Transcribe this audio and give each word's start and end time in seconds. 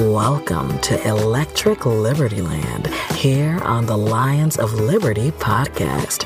Welcome 0.00 0.78
to 0.78 1.06
Electric 1.06 1.80
Libertyland 1.80 2.86
here 3.16 3.58
on 3.58 3.84
the 3.84 3.98
Lions 3.98 4.56
of 4.56 4.72
Liberty 4.72 5.30
podcast, 5.30 6.24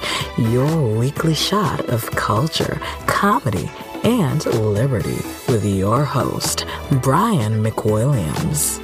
your 0.53 0.97
weekly 0.97 1.35
shot 1.35 1.81
of 1.89 2.09
culture, 2.13 2.81
comedy, 3.09 3.69
and 4.05 4.47
liberty 4.47 5.19
with 5.49 5.65
your 5.65 6.05
host, 6.05 6.67
Brian 7.03 7.65
McWilliams. 7.65 8.79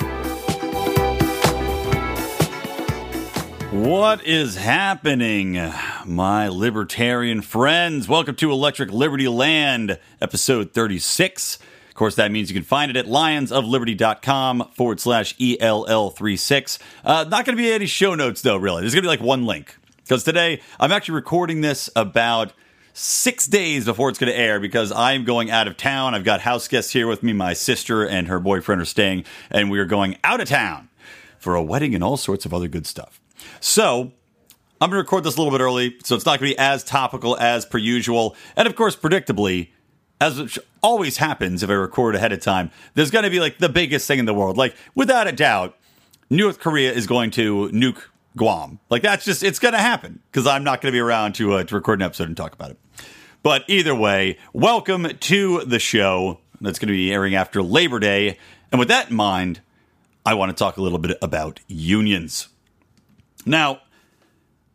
What 3.72 4.26
is 4.26 4.56
happening, 4.56 5.72
my 6.04 6.48
libertarian 6.48 7.42
friends? 7.42 8.08
Welcome 8.08 8.34
to 8.34 8.50
Electric 8.50 8.90
Libertyland, 8.90 10.00
episode 10.20 10.72
36. 10.72 11.60
Course, 12.00 12.14
that 12.14 12.32
means 12.32 12.48
you 12.50 12.54
can 12.54 12.64
find 12.64 12.90
it 12.90 12.96
at 12.96 13.04
lionsofliberty.com 13.04 14.70
forward 14.74 15.00
slash 15.00 15.36
ELL36. 15.36 16.78
Uh, 17.04 17.26
not 17.28 17.44
going 17.44 17.54
to 17.54 17.62
be 17.62 17.70
any 17.70 17.84
show 17.84 18.14
notes, 18.14 18.40
though, 18.40 18.56
really. 18.56 18.80
There's 18.80 18.94
going 18.94 19.02
to 19.02 19.06
be 19.06 19.10
like 19.10 19.20
one 19.20 19.44
link. 19.44 19.76
Because 19.98 20.24
today, 20.24 20.62
I'm 20.80 20.92
actually 20.92 21.16
recording 21.16 21.60
this 21.60 21.90
about 21.94 22.54
six 22.94 23.46
days 23.46 23.84
before 23.84 24.08
it's 24.08 24.18
going 24.18 24.32
to 24.32 24.38
air 24.38 24.60
because 24.60 24.92
I'm 24.92 25.24
going 25.24 25.50
out 25.50 25.68
of 25.68 25.76
town. 25.76 26.14
I've 26.14 26.24
got 26.24 26.40
house 26.40 26.68
guests 26.68 26.90
here 26.90 27.06
with 27.06 27.22
me. 27.22 27.34
My 27.34 27.52
sister 27.52 28.06
and 28.06 28.28
her 28.28 28.40
boyfriend 28.40 28.80
are 28.80 28.86
staying, 28.86 29.24
and 29.50 29.70
we 29.70 29.78
are 29.78 29.84
going 29.84 30.16
out 30.24 30.40
of 30.40 30.48
town 30.48 30.88
for 31.38 31.54
a 31.54 31.62
wedding 31.62 31.94
and 31.94 32.02
all 32.02 32.16
sorts 32.16 32.46
of 32.46 32.54
other 32.54 32.66
good 32.66 32.86
stuff. 32.86 33.20
So, 33.60 34.12
I'm 34.80 34.88
going 34.88 34.92
to 34.92 35.02
record 35.02 35.24
this 35.24 35.36
a 35.36 35.38
little 35.42 35.52
bit 35.52 35.62
early, 35.62 35.98
so 36.02 36.16
it's 36.16 36.24
not 36.24 36.40
going 36.40 36.52
to 36.52 36.56
be 36.56 36.58
as 36.58 36.82
topical 36.82 37.36
as 37.36 37.66
per 37.66 37.76
usual. 37.76 38.36
And 38.56 38.66
of 38.66 38.74
course, 38.74 38.96
predictably, 38.96 39.68
as 40.20 40.58
always 40.82 41.16
happens 41.16 41.62
if 41.62 41.70
I 41.70 41.74
record 41.74 42.14
ahead 42.14 42.32
of 42.32 42.40
time, 42.40 42.70
there's 42.94 43.10
going 43.10 43.24
to 43.24 43.30
be 43.30 43.40
like 43.40 43.58
the 43.58 43.68
biggest 43.68 44.06
thing 44.06 44.18
in 44.18 44.26
the 44.26 44.34
world. 44.34 44.56
Like, 44.56 44.76
without 44.94 45.26
a 45.26 45.32
doubt, 45.32 45.76
North 46.28 46.60
Korea 46.60 46.92
is 46.92 47.06
going 47.06 47.30
to 47.32 47.68
nuke 47.70 48.02
Guam. 48.36 48.78
Like, 48.90 49.02
that's 49.02 49.24
just, 49.24 49.42
it's 49.42 49.58
going 49.58 49.74
to 49.74 49.80
happen 49.80 50.20
because 50.30 50.46
I'm 50.46 50.62
not 50.62 50.80
going 50.80 50.92
to 50.92 50.96
be 50.96 51.00
around 51.00 51.34
to, 51.36 51.54
uh, 51.54 51.64
to 51.64 51.74
record 51.74 52.00
an 52.00 52.06
episode 52.06 52.28
and 52.28 52.36
talk 52.36 52.52
about 52.52 52.70
it. 52.70 52.78
But 53.42 53.64
either 53.68 53.94
way, 53.94 54.36
welcome 54.52 55.08
to 55.08 55.64
the 55.64 55.78
show 55.78 56.40
that's 56.60 56.78
going 56.78 56.88
to 56.88 56.92
be 56.92 57.12
airing 57.12 57.34
after 57.34 57.62
Labor 57.62 57.98
Day. 57.98 58.38
And 58.70 58.78
with 58.78 58.88
that 58.88 59.10
in 59.10 59.16
mind, 59.16 59.60
I 60.26 60.34
want 60.34 60.50
to 60.50 60.56
talk 60.56 60.76
a 60.76 60.82
little 60.82 60.98
bit 60.98 61.16
about 61.22 61.60
unions. 61.66 62.48
Now, 63.46 63.80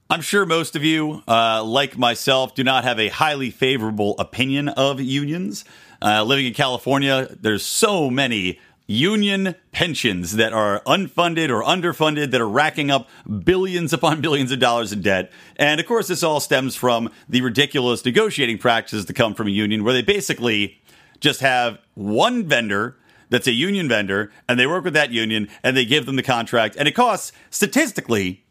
I'm 0.08 0.22
sure 0.22 0.46
most 0.46 0.76
of 0.76 0.84
you, 0.84 1.24
uh, 1.28 1.64
like 1.64 1.98
myself, 1.98 2.54
do 2.54 2.64
not 2.64 2.84
have 2.84 3.00
a 3.00 3.08
highly 3.08 3.50
favorable 3.50 4.14
opinion 4.20 4.70
of 4.70 5.02
unions. 5.02 5.66
Uh, 6.00 6.24
living 6.24 6.46
in 6.46 6.54
California, 6.54 7.28
there's 7.42 7.66
so 7.66 8.12
many 8.12 8.60
union 8.86 9.56
pensions 9.72 10.34
that 10.36 10.54
are 10.54 10.84
unfunded 10.86 11.50
or 11.50 11.64
underfunded 11.64 12.30
that 12.30 12.40
are 12.40 12.48
racking 12.48 12.92
up 12.92 13.10
billions 13.44 13.94
upon 13.94 14.22
billions 14.22 14.52
of 14.52 14.60
dollars 14.60 14.94
in 14.94 15.02
debt. 15.02 15.32
And 15.56 15.80
of 15.80 15.88
course, 15.88 16.08
this 16.08 16.22
all 16.22 16.40
stems 16.40 16.76
from 16.76 17.10
the 17.28 17.42
ridiculous 17.42 18.06
negotiating 18.06 18.60
practices 18.60 19.08
that 19.08 19.16
come 19.16 19.34
from 19.34 19.48
a 19.48 19.52
union 19.52 19.84
where 19.84 19.94
they 19.94 20.04
basically 20.04 20.80
just 21.20 21.40
have 21.40 21.80
one 21.96 22.48
vendor 22.48 22.96
that's 23.32 23.48
a 23.48 23.54
union 23.54 23.90
vendor 23.90 24.32
and 24.48 24.60
they 24.60 24.68
work 24.68 24.84
with 24.84 24.94
that 24.94 25.10
union 25.10 25.48
and 25.64 25.76
they 25.76 25.84
give 25.84 26.06
them 26.06 26.16
the 26.16 26.22
contract 26.22 26.76
and 26.78 26.88
it 26.88 26.92
costs 26.92 27.32
statistically 27.50 28.45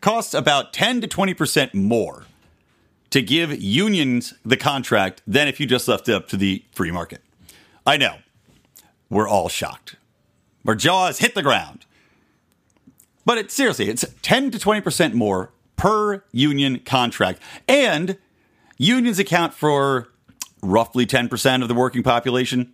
costs 0.00 0.34
about 0.34 0.72
10 0.72 1.00
to 1.02 1.08
20% 1.08 1.74
more 1.74 2.24
to 3.10 3.22
give 3.22 3.60
unions 3.60 4.34
the 4.44 4.56
contract 4.56 5.22
than 5.26 5.48
if 5.48 5.60
you 5.60 5.66
just 5.66 5.88
left 5.88 6.08
it 6.08 6.14
up 6.14 6.28
to 6.28 6.36
the 6.36 6.64
free 6.72 6.90
market. 6.90 7.22
I 7.86 7.96
know. 7.96 8.16
We're 9.08 9.28
all 9.28 9.48
shocked. 9.48 9.96
Our 10.66 10.74
jaws 10.74 11.18
hit 11.18 11.34
the 11.34 11.42
ground. 11.42 11.86
But 13.24 13.38
it, 13.38 13.50
seriously, 13.50 13.88
it's 13.88 14.04
10 14.22 14.52
to 14.52 14.58
20% 14.58 15.14
more 15.14 15.52
per 15.76 16.22
union 16.32 16.80
contract. 16.80 17.40
And 17.66 18.18
unions 18.78 19.18
account 19.18 19.52
for 19.52 20.08
roughly 20.62 21.06
10% 21.06 21.62
of 21.62 21.68
the 21.68 21.74
working 21.74 22.02
population. 22.02 22.72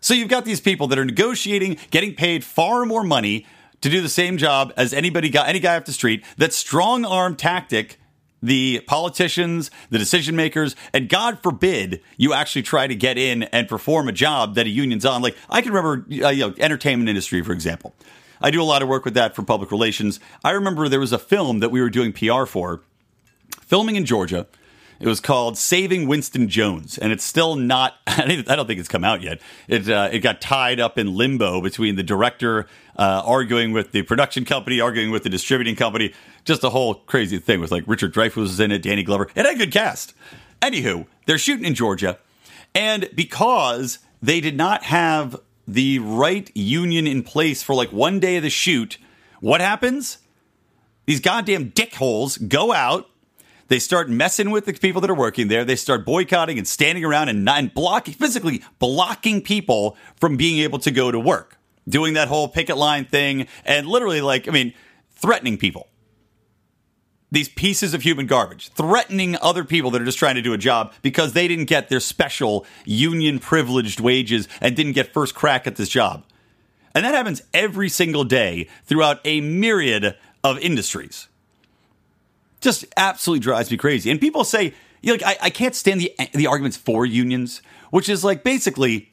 So 0.00 0.14
you've 0.14 0.28
got 0.28 0.44
these 0.44 0.60
people 0.60 0.88
that 0.88 0.98
are 0.98 1.04
negotiating, 1.04 1.76
getting 1.90 2.14
paid 2.14 2.44
far 2.44 2.84
more 2.84 3.04
money 3.04 3.46
to 3.82 3.90
do 3.90 4.00
the 4.00 4.08
same 4.08 4.38
job 4.38 4.72
as 4.76 4.92
anybody 4.92 5.28
got 5.28 5.48
any 5.48 5.60
guy 5.60 5.76
off 5.76 5.84
the 5.84 5.92
street. 5.92 6.24
That 6.38 6.52
strong 6.52 7.04
arm 7.04 7.36
tactic 7.36 7.98
the 8.42 8.80
politicians, 8.88 9.70
the 9.90 9.98
decision 9.98 10.34
makers, 10.34 10.74
and 10.92 11.08
God 11.08 11.40
forbid 11.42 12.02
you 12.16 12.34
actually 12.34 12.62
try 12.62 12.86
to 12.88 12.94
get 12.94 13.16
in 13.16 13.44
and 13.44 13.68
perform 13.68 14.08
a 14.08 14.12
job 14.12 14.56
that 14.56 14.66
a 14.66 14.68
union's 14.68 15.06
on. 15.06 15.22
Like 15.22 15.36
I 15.48 15.62
can 15.62 15.72
remember, 15.72 16.04
uh, 16.24 16.30
you 16.30 16.48
know, 16.48 16.54
entertainment 16.58 17.08
industry, 17.08 17.42
for 17.42 17.52
example. 17.52 17.94
I 18.40 18.50
do 18.50 18.60
a 18.60 18.64
lot 18.64 18.82
of 18.82 18.88
work 18.88 19.04
with 19.04 19.14
that 19.14 19.36
for 19.36 19.44
public 19.44 19.70
relations. 19.70 20.18
I 20.42 20.50
remember 20.50 20.88
there 20.88 20.98
was 20.98 21.12
a 21.12 21.18
film 21.18 21.60
that 21.60 21.70
we 21.70 21.80
were 21.80 21.90
doing 21.90 22.12
PR 22.12 22.44
for, 22.44 22.82
filming 23.60 23.94
in 23.94 24.04
Georgia. 24.04 24.48
It 25.02 25.08
was 25.08 25.18
called 25.18 25.58
Saving 25.58 26.06
Winston 26.06 26.48
Jones, 26.48 26.96
and 26.96 27.12
it's 27.12 27.24
still 27.24 27.56
not. 27.56 27.96
I 28.06 28.44
don't 28.44 28.68
think 28.68 28.78
it's 28.78 28.88
come 28.88 29.02
out 29.02 29.20
yet. 29.20 29.40
It 29.66 29.90
uh, 29.90 30.10
it 30.12 30.20
got 30.20 30.40
tied 30.40 30.78
up 30.78 30.96
in 30.96 31.16
limbo 31.16 31.60
between 31.60 31.96
the 31.96 32.04
director 32.04 32.68
uh, 32.96 33.20
arguing 33.26 33.72
with 33.72 33.90
the 33.90 34.02
production 34.02 34.44
company, 34.44 34.80
arguing 34.80 35.10
with 35.10 35.24
the 35.24 35.28
distributing 35.28 35.74
company. 35.74 36.14
Just 36.44 36.62
a 36.62 36.70
whole 36.70 36.94
crazy 36.94 37.40
thing 37.40 37.58
with 37.58 37.72
like 37.72 37.82
Richard 37.88 38.14
Dreyfuss 38.14 38.36
was 38.36 38.60
in 38.60 38.70
it, 38.70 38.80
Danny 38.80 39.02
Glover. 39.02 39.24
It 39.34 39.44
had 39.44 39.56
a 39.56 39.58
good 39.58 39.72
cast. 39.72 40.14
Anywho, 40.60 41.08
they're 41.26 41.36
shooting 41.36 41.64
in 41.64 41.74
Georgia, 41.74 42.20
and 42.72 43.10
because 43.12 43.98
they 44.22 44.40
did 44.40 44.56
not 44.56 44.84
have 44.84 45.34
the 45.66 45.98
right 45.98 46.48
union 46.54 47.08
in 47.08 47.24
place 47.24 47.60
for 47.60 47.74
like 47.74 47.90
one 47.90 48.20
day 48.20 48.36
of 48.36 48.44
the 48.44 48.50
shoot, 48.50 48.98
what 49.40 49.60
happens? 49.60 50.18
These 51.06 51.18
goddamn 51.18 51.72
dickholes 51.72 52.48
go 52.48 52.72
out 52.72 53.08
they 53.72 53.78
start 53.78 54.10
messing 54.10 54.50
with 54.50 54.66
the 54.66 54.74
people 54.74 55.00
that 55.00 55.08
are 55.08 55.14
working 55.14 55.48
there. 55.48 55.64
They 55.64 55.76
start 55.76 56.04
boycotting 56.04 56.58
and 56.58 56.68
standing 56.68 57.06
around 57.06 57.30
and, 57.30 57.48
and 57.48 57.72
blocking, 57.72 58.12
physically 58.12 58.62
blocking 58.78 59.40
people 59.40 59.96
from 60.16 60.36
being 60.36 60.58
able 60.58 60.78
to 60.80 60.90
go 60.90 61.10
to 61.10 61.18
work, 61.18 61.56
doing 61.88 62.12
that 62.12 62.28
whole 62.28 62.48
picket 62.48 62.76
line 62.76 63.06
thing, 63.06 63.46
and 63.64 63.86
literally, 63.86 64.20
like, 64.20 64.46
I 64.46 64.50
mean, 64.50 64.74
threatening 65.12 65.56
people. 65.56 65.88
These 67.30 67.48
pieces 67.48 67.94
of 67.94 68.02
human 68.02 68.26
garbage, 68.26 68.68
threatening 68.68 69.38
other 69.40 69.64
people 69.64 69.90
that 69.92 70.02
are 70.02 70.04
just 70.04 70.18
trying 70.18 70.34
to 70.34 70.42
do 70.42 70.52
a 70.52 70.58
job 70.58 70.92
because 71.00 71.32
they 71.32 71.48
didn't 71.48 71.64
get 71.64 71.88
their 71.88 72.00
special 72.00 72.66
union 72.84 73.38
privileged 73.38 74.00
wages 74.00 74.48
and 74.60 74.76
didn't 74.76 74.92
get 74.92 75.14
first 75.14 75.34
crack 75.34 75.66
at 75.66 75.76
this 75.76 75.88
job. 75.88 76.26
And 76.94 77.06
that 77.06 77.14
happens 77.14 77.40
every 77.54 77.88
single 77.88 78.24
day 78.24 78.68
throughout 78.84 79.20
a 79.24 79.40
myriad 79.40 80.18
of 80.44 80.58
industries 80.58 81.28
just 82.62 82.84
absolutely 82.96 83.40
drives 83.40 83.70
me 83.70 83.76
crazy. 83.76 84.10
And 84.10 84.20
people 84.20 84.44
say, 84.44 84.74
you 85.02 85.08
know, 85.08 85.12
like, 85.14 85.22
I, 85.42 85.46
I 85.46 85.50
can't 85.50 85.74
stand 85.74 86.00
the 86.00 86.14
the 86.32 86.46
arguments 86.46 86.76
for 86.76 87.04
unions, 87.04 87.60
which 87.90 88.08
is 88.08 88.24
like 88.24 88.42
basically 88.44 89.12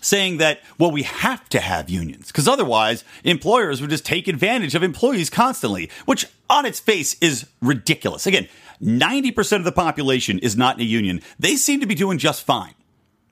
saying 0.00 0.38
that 0.38 0.60
well 0.78 0.90
we 0.90 1.02
have 1.04 1.48
to 1.48 1.60
have 1.60 1.88
unions 1.88 2.26
because 2.26 2.48
otherwise 2.48 3.04
employers 3.24 3.80
would 3.80 3.90
just 3.90 4.04
take 4.04 4.26
advantage 4.26 4.74
of 4.74 4.82
employees 4.82 5.30
constantly 5.30 5.88
which 6.06 6.26
on 6.50 6.66
its 6.66 6.80
face 6.80 7.16
is 7.20 7.46
ridiculous. 7.60 8.26
Again 8.26 8.48
90% 8.82 9.58
of 9.58 9.64
the 9.64 9.70
population 9.70 10.40
is 10.40 10.56
not 10.56 10.76
in 10.76 10.80
a 10.82 10.84
union. 10.84 11.20
They 11.38 11.54
seem 11.54 11.78
to 11.80 11.86
be 11.86 11.94
doing 11.94 12.18
just 12.18 12.44
fine. 12.44 12.74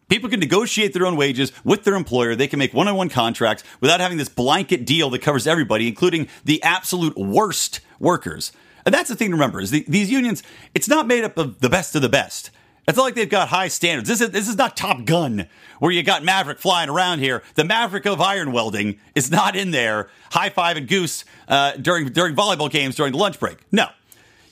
People 0.09 0.31
can 0.31 0.39
negotiate 0.39 0.93
their 0.93 1.07
own 1.07 1.17
wages 1.17 1.53
with 1.65 1.83
their 1.83 1.95
employer. 1.95 2.37
They 2.37 2.47
can 2.47 2.61
make 2.61 2.73
one-on-one 2.73 3.09
contracts 3.09 3.65
without 3.81 4.01
having 4.01 4.19
this 4.19 4.29
blanket 4.29 4.85
deal 4.87 5.11
that 5.11 5.23
covers 5.23 5.49
everybody 5.49 5.89
including 5.89 6.29
the 6.45 6.63
absolute 6.63 7.17
worst 7.17 7.81
workers 7.99 8.53
and 8.85 8.95
that's 8.95 9.09
the 9.09 9.17
thing 9.17 9.31
to 9.31 9.35
remember 9.35 9.61
is 9.61 9.71
the, 9.71 9.85
these 9.89 10.11
unions, 10.11 10.43
it's 10.75 10.89
not 10.89 11.07
made 11.07 11.25
up 11.25 11.39
of 11.39 11.61
the 11.61 11.69
best 11.69 11.95
of 11.95 12.03
the 12.03 12.09
best. 12.09 12.51
It's 12.89 12.97
not 12.97 13.05
like 13.05 13.15
they've 13.15 13.29
got 13.29 13.49
high 13.49 13.69
standards. 13.69 14.09
This 14.09 14.21
is, 14.21 14.31
this 14.31 14.49
is 14.49 14.57
not 14.57 14.77
Top 14.77 15.05
Gun, 15.05 15.47
where 15.79 15.93
you 15.93 16.03
got 16.03 16.25
Maverick 16.25 16.59
flying 16.59 16.89
around 16.89 17.21
here. 17.21 17.43
The 17.55 17.65
Maverick 17.65 18.07
of 18.07 18.21
iron 18.21 18.53
welding 18.53 18.99
is 19.15 19.31
not 19.31 19.55
in 19.55 19.71
there, 19.71 20.09
high 20.33 20.51
five 20.51 20.77
and 20.77 20.89
goose 20.89 21.25
uh, 21.47 21.73
during 21.73 22.09
during 22.09 22.35
volleyball 22.35 22.71
games 22.71 22.97
during 22.97 23.13
the 23.13 23.19
lunch 23.19 23.39
break. 23.39 23.59
No, 23.71 23.87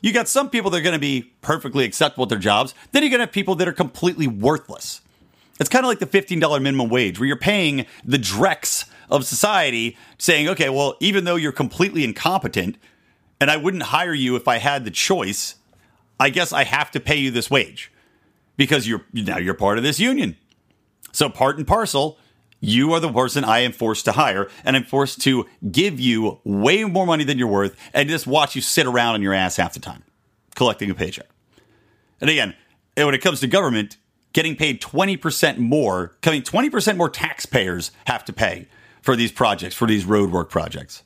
you 0.01 0.13
got 0.13 0.29
some 0.29 0.51
people 0.51 0.71
that 0.71 0.79
are 0.79 0.83
going 0.83 0.93
to 0.93 1.01
be 1.01 1.33
perfectly 1.43 1.85
acceptable 1.85 2.25
at 2.25 2.29
their 2.29 2.39
jobs. 2.39 2.75
Then 2.93 3.03
you're 3.03 3.11
going 3.11 3.19
to 3.19 3.25
have 3.25 3.33
people 3.33 3.57
that 3.57 3.67
are 3.67 3.73
completely 3.73 4.29
worthless. 4.29 5.01
It's 5.59 5.69
kind 5.69 5.85
of 5.85 5.89
like 5.89 5.99
the 5.99 6.07
$15 6.07 6.63
minimum 6.63 6.89
wage, 6.89 7.19
where 7.19 7.27
you're 7.27 7.37
paying 7.37 7.87
the 8.05 8.19
dregs 8.19 8.85
of 9.11 9.25
society, 9.25 9.97
saying, 10.17 10.49
okay, 10.49 10.69
well, 10.69 10.95
even 11.01 11.25
though 11.25 11.35
you're 11.35 11.51
completely 11.51 12.05
incompetent, 12.05 12.77
and 13.41 13.51
I 13.51 13.57
wouldn't 13.57 13.85
hire 13.85 14.15
you 14.15 14.37
if 14.37 14.49
I 14.49 14.59
had 14.59 14.85
the 14.85 14.91
choice. 14.91 15.57
I 16.21 16.31
guess 16.31 16.53
I 16.53 16.65
have 16.65 16.91
to 16.93 17.01
pay 17.01 17.17
you 17.17 17.31
this 17.31 17.51
wage. 17.51 17.93
because 18.59 18.87
you're 18.87 19.05
now 19.15 19.39
you're 19.39 19.55
part 19.55 19.79
of 19.79 19.85
this 19.85 19.99
union. 19.99 20.37
So 21.13 21.31
part 21.31 21.57
and 21.57 21.67
parcel, 21.67 22.19
you 22.61 22.93
are 22.93 23.01
the 23.01 23.11
person 23.11 23.45
I 23.45 23.61
am 23.61 23.73
forced 23.73 24.05
to 24.05 24.13
hire, 24.13 24.49
and 24.65 24.77
I'm 24.77 24.85
forced 24.85 25.23
to 25.23 25.47
give 25.73 25.99
you 25.99 26.41
way 26.45 26.85
more 26.85 27.07
money 27.07 27.25
than 27.25 27.39
you're 27.39 27.49
worth, 27.49 27.75
and 27.95 28.09
just 28.11 28.27
watch 28.27 28.55
you 28.55 28.61
sit 28.61 28.87
around 28.87 29.15
on 29.15 29.23
your 29.23 29.33
ass 29.33 29.57
half 29.57 29.73
the 29.73 29.81
time, 29.81 30.03
collecting 30.55 30.91
a 30.91 30.95
paycheck. 30.95 31.29
And 32.21 32.29
again, 32.29 32.55
when 32.97 33.15
it 33.15 33.23
comes 33.23 33.41
to 33.41 33.47
government, 33.47 33.97
getting 34.33 34.57
paid 34.57 34.83
20% 34.83 35.59
more, 35.59 36.17
coming 36.21 36.43
20% 36.43 36.97
more 36.97 37.09
taxpayers 37.09 37.93
have 38.07 38.25
to 38.27 38.33
pay 38.33 38.67
for 39.01 39.15
these 39.17 39.33
projects, 39.33 39.75
for 39.75 39.87
these 39.87 40.05
roadwork 40.05 40.49
projects. 40.51 41.05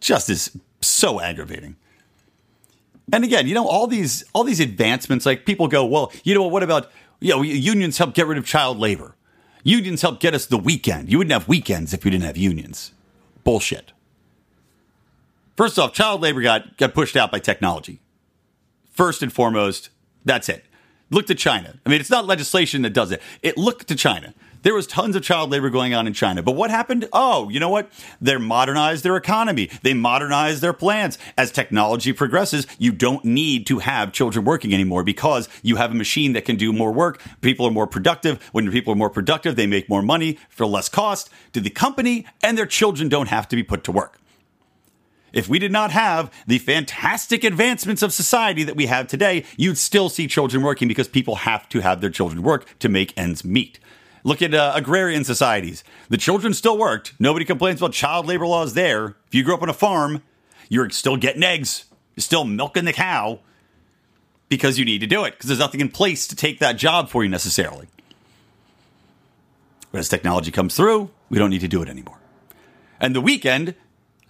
Just 0.00 0.30
is 0.30 0.56
so 0.80 1.20
aggravating. 1.20 1.76
And 3.12 3.24
again, 3.24 3.46
you 3.46 3.54
know, 3.54 3.66
all 3.66 3.86
these 3.86 4.24
all 4.32 4.44
these 4.44 4.60
advancements, 4.60 5.24
like 5.26 5.46
people 5.46 5.68
go, 5.68 5.84
well, 5.84 6.12
you 6.24 6.34
know, 6.34 6.46
what 6.46 6.62
about 6.62 6.90
you 7.20 7.30
know, 7.34 7.42
unions 7.42 7.98
help 7.98 8.14
get 8.14 8.26
rid 8.26 8.38
of 8.38 8.46
child 8.46 8.78
labor. 8.78 9.14
Unions 9.64 10.02
help 10.02 10.20
get 10.20 10.34
us 10.34 10.46
the 10.46 10.58
weekend. 10.58 11.10
You 11.10 11.18
wouldn't 11.18 11.32
have 11.32 11.48
weekends 11.48 11.92
if 11.92 12.04
we 12.04 12.10
didn't 12.10 12.24
have 12.24 12.36
unions. 12.36 12.92
Bullshit. 13.44 13.92
First 15.56 15.78
off, 15.78 15.92
child 15.92 16.20
labor 16.20 16.40
got, 16.40 16.76
got 16.76 16.94
pushed 16.94 17.16
out 17.16 17.32
by 17.32 17.40
technology. 17.40 18.00
First 18.92 19.22
and 19.22 19.32
foremost, 19.32 19.90
that's 20.24 20.48
it. 20.48 20.64
Look 21.10 21.26
to 21.26 21.34
China. 21.34 21.74
I 21.84 21.88
mean, 21.90 22.00
it's 22.00 22.10
not 22.10 22.26
legislation 22.26 22.82
that 22.82 22.92
does 22.92 23.10
it. 23.10 23.20
It 23.42 23.56
look 23.56 23.84
to 23.86 23.96
China. 23.96 24.34
There 24.62 24.74
was 24.74 24.86
tons 24.86 25.14
of 25.16 25.22
child 25.22 25.50
labor 25.50 25.70
going 25.70 25.94
on 25.94 26.06
in 26.06 26.12
China. 26.12 26.42
But 26.42 26.56
what 26.56 26.70
happened? 26.70 27.08
Oh, 27.12 27.48
you 27.48 27.60
know 27.60 27.68
what? 27.68 27.90
They 28.20 28.36
modernized 28.36 29.04
their 29.04 29.16
economy. 29.16 29.70
They 29.82 29.94
modernized 29.94 30.62
their 30.62 30.72
plans. 30.72 31.18
As 31.36 31.52
technology 31.52 32.12
progresses, 32.12 32.66
you 32.78 32.92
don't 32.92 33.24
need 33.24 33.66
to 33.68 33.78
have 33.78 34.12
children 34.12 34.44
working 34.44 34.74
anymore 34.74 35.04
because 35.04 35.48
you 35.62 35.76
have 35.76 35.92
a 35.92 35.94
machine 35.94 36.32
that 36.32 36.44
can 36.44 36.56
do 36.56 36.72
more 36.72 36.92
work. 36.92 37.22
People 37.40 37.66
are 37.66 37.70
more 37.70 37.86
productive. 37.86 38.42
When 38.52 38.70
people 38.70 38.92
are 38.92 38.96
more 38.96 39.10
productive, 39.10 39.56
they 39.56 39.66
make 39.66 39.88
more 39.88 40.02
money 40.02 40.38
for 40.48 40.66
less 40.66 40.88
cost 40.88 41.30
to 41.52 41.60
the 41.60 41.70
company, 41.70 42.26
and 42.42 42.58
their 42.58 42.66
children 42.66 43.08
don't 43.08 43.28
have 43.28 43.48
to 43.48 43.56
be 43.56 43.62
put 43.62 43.84
to 43.84 43.92
work. 43.92 44.18
If 45.32 45.48
we 45.48 45.58
did 45.58 45.72
not 45.72 45.90
have 45.90 46.32
the 46.46 46.58
fantastic 46.58 47.44
advancements 47.44 48.02
of 48.02 48.12
society 48.12 48.64
that 48.64 48.76
we 48.76 48.86
have 48.86 49.06
today, 49.06 49.44
you'd 49.56 49.78
still 49.78 50.08
see 50.08 50.26
children 50.26 50.62
working 50.62 50.88
because 50.88 51.06
people 51.08 51.36
have 51.36 51.68
to 51.68 51.80
have 51.80 52.00
their 52.00 52.10
children 52.10 52.42
work 52.42 52.78
to 52.78 52.88
make 52.88 53.16
ends 53.16 53.44
meet. 53.44 53.78
Look 54.28 54.42
at 54.42 54.52
uh, 54.52 54.72
agrarian 54.74 55.24
societies. 55.24 55.82
The 56.10 56.18
children 56.18 56.52
still 56.52 56.76
worked. 56.76 57.14
Nobody 57.18 57.46
complains 57.46 57.80
about 57.80 57.94
child 57.94 58.26
labor 58.26 58.46
laws 58.46 58.74
there. 58.74 59.16
If 59.26 59.34
you 59.34 59.42
grew 59.42 59.54
up 59.54 59.62
on 59.62 59.70
a 59.70 59.72
farm, 59.72 60.22
you're 60.68 60.90
still 60.90 61.16
getting 61.16 61.42
eggs. 61.42 61.86
You're 62.14 62.20
still 62.20 62.44
milking 62.44 62.84
the 62.84 62.92
cow 62.92 63.38
because 64.50 64.78
you 64.78 64.84
need 64.84 64.98
to 64.98 65.06
do 65.06 65.24
it 65.24 65.30
because 65.30 65.48
there's 65.48 65.58
nothing 65.58 65.80
in 65.80 65.88
place 65.88 66.26
to 66.26 66.36
take 66.36 66.58
that 66.58 66.76
job 66.76 67.08
for 67.08 67.22
you 67.22 67.30
necessarily. 67.30 67.88
But 69.92 70.00
as 70.00 70.10
technology 70.10 70.50
comes 70.50 70.76
through, 70.76 71.08
we 71.30 71.38
don't 71.38 71.48
need 71.48 71.62
to 71.62 71.68
do 71.68 71.80
it 71.80 71.88
anymore. 71.88 72.18
And 73.00 73.16
the 73.16 73.22
weekend, 73.22 73.76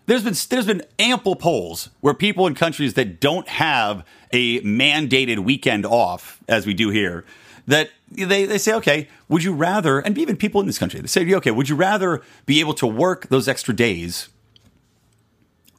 there's 0.06 0.22
been 0.22 0.36
there's 0.48 0.66
been 0.66 0.82
ample 1.00 1.34
polls 1.34 1.90
where 2.02 2.14
people 2.14 2.46
in 2.46 2.54
countries 2.54 2.94
that 2.94 3.18
don't 3.18 3.48
have 3.48 4.04
a 4.32 4.60
mandated 4.60 5.40
weekend 5.40 5.84
off, 5.84 6.38
as 6.46 6.66
we 6.66 6.74
do 6.74 6.90
here, 6.90 7.24
that 7.68 7.90
they, 8.10 8.46
they 8.46 8.56
say, 8.56 8.72
okay, 8.74 9.08
would 9.28 9.44
you 9.44 9.52
rather, 9.52 10.00
and 10.00 10.16
even 10.16 10.38
people 10.38 10.58
in 10.60 10.66
this 10.66 10.78
country, 10.78 11.00
they 11.00 11.06
say, 11.06 11.34
okay, 11.34 11.50
would 11.50 11.68
you 11.68 11.76
rather 11.76 12.22
be 12.46 12.60
able 12.60 12.72
to 12.74 12.86
work 12.86 13.28
those 13.28 13.46
extra 13.46 13.76
days? 13.76 14.30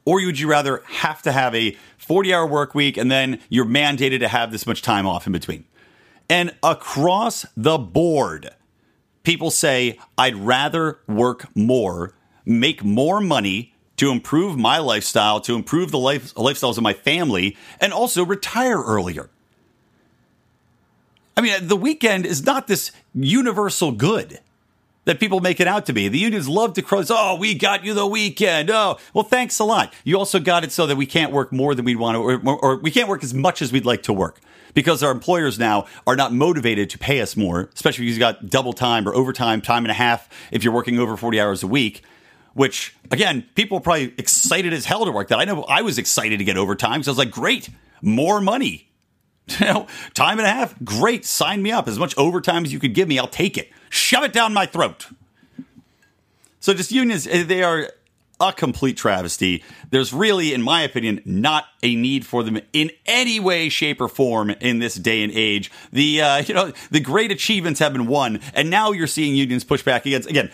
Or 0.04 0.24
would 0.24 0.38
you 0.38 0.48
rather 0.48 0.84
have 0.86 1.20
to 1.22 1.32
have 1.32 1.52
a 1.52 1.76
40 1.98 2.32
hour 2.32 2.46
work 2.46 2.76
week 2.76 2.96
and 2.96 3.10
then 3.10 3.40
you're 3.48 3.66
mandated 3.66 4.20
to 4.20 4.28
have 4.28 4.52
this 4.52 4.68
much 4.68 4.82
time 4.82 5.04
off 5.04 5.26
in 5.26 5.32
between? 5.32 5.64
And 6.28 6.54
across 6.62 7.44
the 7.56 7.76
board, 7.76 8.50
people 9.24 9.50
say, 9.50 9.98
I'd 10.16 10.36
rather 10.36 11.00
work 11.08 11.48
more, 11.56 12.14
make 12.46 12.84
more 12.84 13.20
money 13.20 13.74
to 13.96 14.12
improve 14.12 14.56
my 14.56 14.78
lifestyle, 14.78 15.40
to 15.40 15.56
improve 15.56 15.90
the 15.90 15.98
life, 15.98 16.34
lifestyles 16.34 16.76
of 16.76 16.84
my 16.84 16.92
family, 16.92 17.56
and 17.80 17.92
also 17.92 18.24
retire 18.24 18.80
earlier. 18.80 19.28
I 21.36 21.40
mean, 21.40 21.68
the 21.68 21.76
weekend 21.76 22.26
is 22.26 22.44
not 22.44 22.66
this 22.66 22.92
universal 23.14 23.92
good 23.92 24.40
that 25.04 25.18
people 25.18 25.40
make 25.40 25.60
it 25.60 25.66
out 25.66 25.86
to 25.86 25.92
be. 25.92 26.08
The 26.08 26.18
unions 26.18 26.48
love 26.48 26.74
to 26.74 26.82
cross, 26.82 27.10
oh, 27.10 27.36
we 27.36 27.54
got 27.54 27.84
you 27.84 27.94
the 27.94 28.06
weekend. 28.06 28.70
Oh, 28.70 28.98
well, 29.14 29.24
thanks 29.24 29.58
a 29.58 29.64
lot. 29.64 29.92
You 30.04 30.18
also 30.18 30.38
got 30.38 30.64
it 30.64 30.72
so 30.72 30.86
that 30.86 30.96
we 30.96 31.06
can't 31.06 31.32
work 31.32 31.52
more 31.52 31.74
than 31.74 31.84
we'd 31.84 31.96
want 31.96 32.16
to, 32.16 32.20
or, 32.20 32.58
or 32.62 32.76
we 32.76 32.90
can't 32.90 33.08
work 33.08 33.24
as 33.24 33.32
much 33.32 33.62
as 33.62 33.72
we'd 33.72 33.86
like 33.86 34.02
to 34.04 34.12
work 34.12 34.40
because 34.74 35.02
our 35.02 35.10
employers 35.10 35.58
now 35.58 35.86
are 36.06 36.16
not 36.16 36.32
motivated 36.32 36.90
to 36.90 36.98
pay 36.98 37.20
us 37.20 37.36
more, 37.36 37.70
especially 37.74 38.04
if 38.04 38.10
you've 38.10 38.18
got 38.18 38.50
double 38.50 38.72
time 38.72 39.08
or 39.08 39.14
overtime, 39.14 39.60
time 39.60 39.84
and 39.84 39.90
a 39.90 39.94
half 39.94 40.28
if 40.52 40.62
you're 40.62 40.72
working 40.72 40.98
over 40.98 41.16
40 41.16 41.40
hours 41.40 41.62
a 41.62 41.66
week. 41.66 42.02
Which 42.52 42.96
again, 43.12 43.46
people 43.54 43.78
are 43.78 43.80
probably 43.80 44.12
excited 44.18 44.72
as 44.72 44.84
hell 44.84 45.04
to 45.04 45.12
work 45.12 45.28
that. 45.28 45.38
I 45.38 45.44
know 45.44 45.62
I 45.64 45.82
was 45.82 45.98
excited 45.98 46.38
to 46.38 46.44
get 46.44 46.56
overtime, 46.56 47.02
so 47.02 47.10
I 47.10 47.12
was 47.12 47.18
like, 47.18 47.30
great, 47.30 47.70
more 48.02 48.40
money. 48.40 48.89
You 49.60 49.66
know, 49.66 49.86
time 50.14 50.38
and 50.38 50.46
a 50.46 50.50
half, 50.50 50.74
great. 50.84 51.24
Sign 51.24 51.62
me 51.62 51.70
up. 51.70 51.86
As 51.88 51.98
much 51.98 52.16
overtime 52.16 52.64
as 52.64 52.72
you 52.72 52.78
could 52.78 52.94
give 52.94 53.08
me, 53.08 53.18
I'll 53.18 53.26
take 53.26 53.58
it. 53.58 53.70
Shove 53.88 54.24
it 54.24 54.32
down 54.32 54.54
my 54.54 54.64
throat. 54.64 55.08
So, 56.60 56.72
just 56.72 56.92
unions, 56.92 57.26
eh, 57.26 57.42
they 57.42 57.62
are 57.62 57.90
a 58.40 58.52
complete 58.52 58.96
travesty. 58.96 59.62
There's 59.90 60.12
really, 60.12 60.54
in 60.54 60.62
my 60.62 60.82
opinion, 60.82 61.20
not 61.24 61.66
a 61.82 61.94
need 61.94 62.24
for 62.24 62.42
them 62.42 62.60
in 62.72 62.90
any 63.06 63.38
way, 63.38 63.68
shape, 63.68 64.00
or 64.00 64.08
form 64.08 64.50
in 64.50 64.78
this 64.78 64.94
day 64.94 65.22
and 65.22 65.32
age. 65.32 65.70
The 65.92 66.22
uh, 66.22 66.36
you 66.46 66.54
know 66.54 66.72
the 66.90 67.00
great 67.00 67.30
achievements 67.30 67.80
have 67.80 67.92
been 67.92 68.06
won, 68.06 68.40
and 68.54 68.70
now 68.70 68.92
you're 68.92 69.06
seeing 69.06 69.34
unions 69.34 69.64
push 69.64 69.82
back 69.82 70.06
against 70.06 70.28
again. 70.28 70.50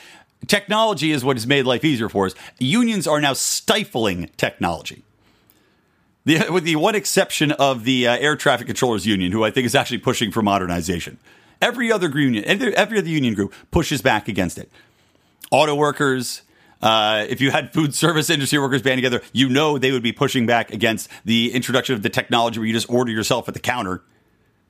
Technology 0.46 1.12
is 1.12 1.24
what 1.24 1.36
has 1.36 1.46
made 1.46 1.64
life 1.64 1.84
easier 1.84 2.08
for 2.08 2.26
us. 2.26 2.34
Unions 2.58 3.06
are 3.06 3.20
now 3.20 3.32
stifling 3.32 4.30
technology. 4.36 5.02
The, 6.26 6.50
with 6.50 6.64
the 6.64 6.74
one 6.74 6.96
exception 6.96 7.52
of 7.52 7.84
the 7.84 8.08
uh, 8.08 8.16
Air 8.18 8.34
Traffic 8.34 8.66
Controllers 8.66 9.06
Union, 9.06 9.30
who 9.30 9.44
I 9.44 9.52
think 9.52 9.64
is 9.64 9.76
actually 9.76 9.98
pushing 9.98 10.32
for 10.32 10.42
modernization. 10.42 11.18
Every 11.62 11.90
other 11.90 12.08
union, 12.08 12.44
every 12.44 12.98
other 12.98 13.08
union 13.08 13.34
group 13.34 13.54
pushes 13.70 14.02
back 14.02 14.26
against 14.26 14.58
it. 14.58 14.68
Auto 15.52 15.76
workers, 15.76 16.42
uh, 16.82 17.24
if 17.28 17.40
you 17.40 17.52
had 17.52 17.72
food 17.72 17.94
service 17.94 18.28
industry 18.28 18.58
workers 18.58 18.82
band 18.82 18.98
together, 18.98 19.22
you 19.32 19.48
know 19.48 19.78
they 19.78 19.92
would 19.92 20.02
be 20.02 20.12
pushing 20.12 20.46
back 20.46 20.72
against 20.72 21.08
the 21.24 21.52
introduction 21.52 21.94
of 21.94 22.02
the 22.02 22.10
technology 22.10 22.58
where 22.58 22.66
you 22.66 22.74
just 22.74 22.90
order 22.90 23.12
yourself 23.12 23.46
at 23.46 23.54
the 23.54 23.60
counter. 23.60 24.02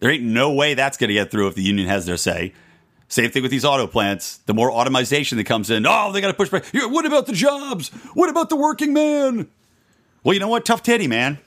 There 0.00 0.10
ain't 0.10 0.22
no 0.22 0.52
way 0.52 0.74
that's 0.74 0.98
going 0.98 1.08
to 1.08 1.14
get 1.14 1.30
through 1.30 1.48
if 1.48 1.54
the 1.54 1.62
union 1.62 1.88
has 1.88 2.04
their 2.04 2.18
say. 2.18 2.52
Same 3.08 3.30
thing 3.30 3.40
with 3.40 3.50
these 3.50 3.64
auto 3.64 3.86
plants. 3.86 4.36
The 4.44 4.52
more 4.52 4.70
automation 4.70 5.38
that 5.38 5.44
comes 5.44 5.70
in, 5.70 5.86
oh, 5.86 6.12
they 6.12 6.20
got 6.20 6.28
to 6.28 6.34
push 6.34 6.50
back. 6.50 6.66
What 6.74 7.06
about 7.06 7.26
the 7.26 7.32
jobs? 7.32 7.88
What 8.12 8.28
about 8.28 8.50
the 8.50 8.56
working 8.56 8.92
man? 8.92 9.48
Well, 10.22 10.34
you 10.34 10.40
know 10.40 10.48
what? 10.48 10.66
Tough 10.66 10.82
titty, 10.82 11.06
man. 11.06 11.38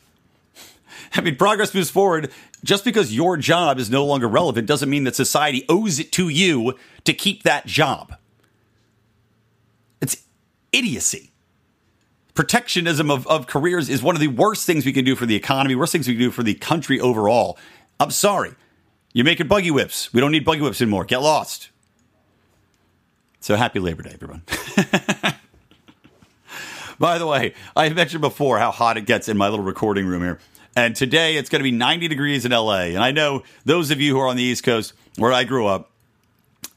I 1.13 1.21
mean, 1.21 1.35
progress 1.35 1.73
moves 1.73 1.89
forward. 1.89 2.31
Just 2.63 2.83
because 2.83 3.15
your 3.15 3.37
job 3.37 3.79
is 3.79 3.89
no 3.89 4.05
longer 4.05 4.27
relevant 4.27 4.67
doesn't 4.67 4.89
mean 4.89 5.05
that 5.05 5.15
society 5.15 5.65
owes 5.69 5.99
it 5.99 6.11
to 6.13 6.29
you 6.29 6.75
to 7.05 7.13
keep 7.13 7.43
that 7.43 7.65
job. 7.65 8.15
It's 10.01 10.23
idiocy. 10.71 11.31
Protectionism 12.33 13.09
of, 13.11 13.27
of 13.27 13.47
careers 13.47 13.89
is 13.89 14.01
one 14.01 14.15
of 14.15 14.21
the 14.21 14.27
worst 14.27 14.65
things 14.65 14.85
we 14.85 14.93
can 14.93 15.05
do 15.05 15.15
for 15.15 15.25
the 15.25 15.35
economy, 15.35 15.75
worst 15.75 15.91
things 15.91 16.07
we 16.07 16.13
can 16.13 16.21
do 16.21 16.31
for 16.31 16.43
the 16.43 16.53
country 16.53 16.99
overall. 16.99 17.57
I'm 17.99 18.11
sorry. 18.11 18.51
You're 19.13 19.25
making 19.25 19.47
buggy 19.47 19.71
whips. 19.71 20.13
We 20.13 20.21
don't 20.21 20.31
need 20.31 20.45
buggy 20.45 20.61
whips 20.61 20.81
anymore. 20.81 21.03
Get 21.05 21.21
lost. 21.21 21.69
So 23.41 23.55
happy 23.55 23.79
Labor 23.79 24.03
Day, 24.03 24.11
everyone. 24.13 24.43
By 26.99 27.17
the 27.17 27.25
way, 27.25 27.53
I 27.75 27.87
mentioned 27.89 28.21
before 28.21 28.59
how 28.59 28.71
hot 28.71 28.97
it 28.97 29.05
gets 29.05 29.29
in 29.29 29.37
my 29.37 29.47
little 29.47 29.63
recording 29.65 30.05
room 30.05 30.21
here. 30.21 30.39
And 30.75 30.95
today 30.95 31.35
it's 31.38 31.49
going 31.49 31.59
to 31.59 31.63
be 31.63 31.71
90 31.71 32.07
degrees 32.07 32.45
in 32.45 32.51
LA. 32.51 32.81
And 32.81 32.99
I 32.99 33.11
know 33.11 33.43
those 33.65 33.91
of 33.91 33.99
you 33.99 34.13
who 34.13 34.19
are 34.19 34.27
on 34.27 34.35
the 34.35 34.43
East 34.43 34.63
Coast 34.63 34.93
where 35.17 35.33
I 35.33 35.43
grew 35.43 35.67
up, 35.67 35.91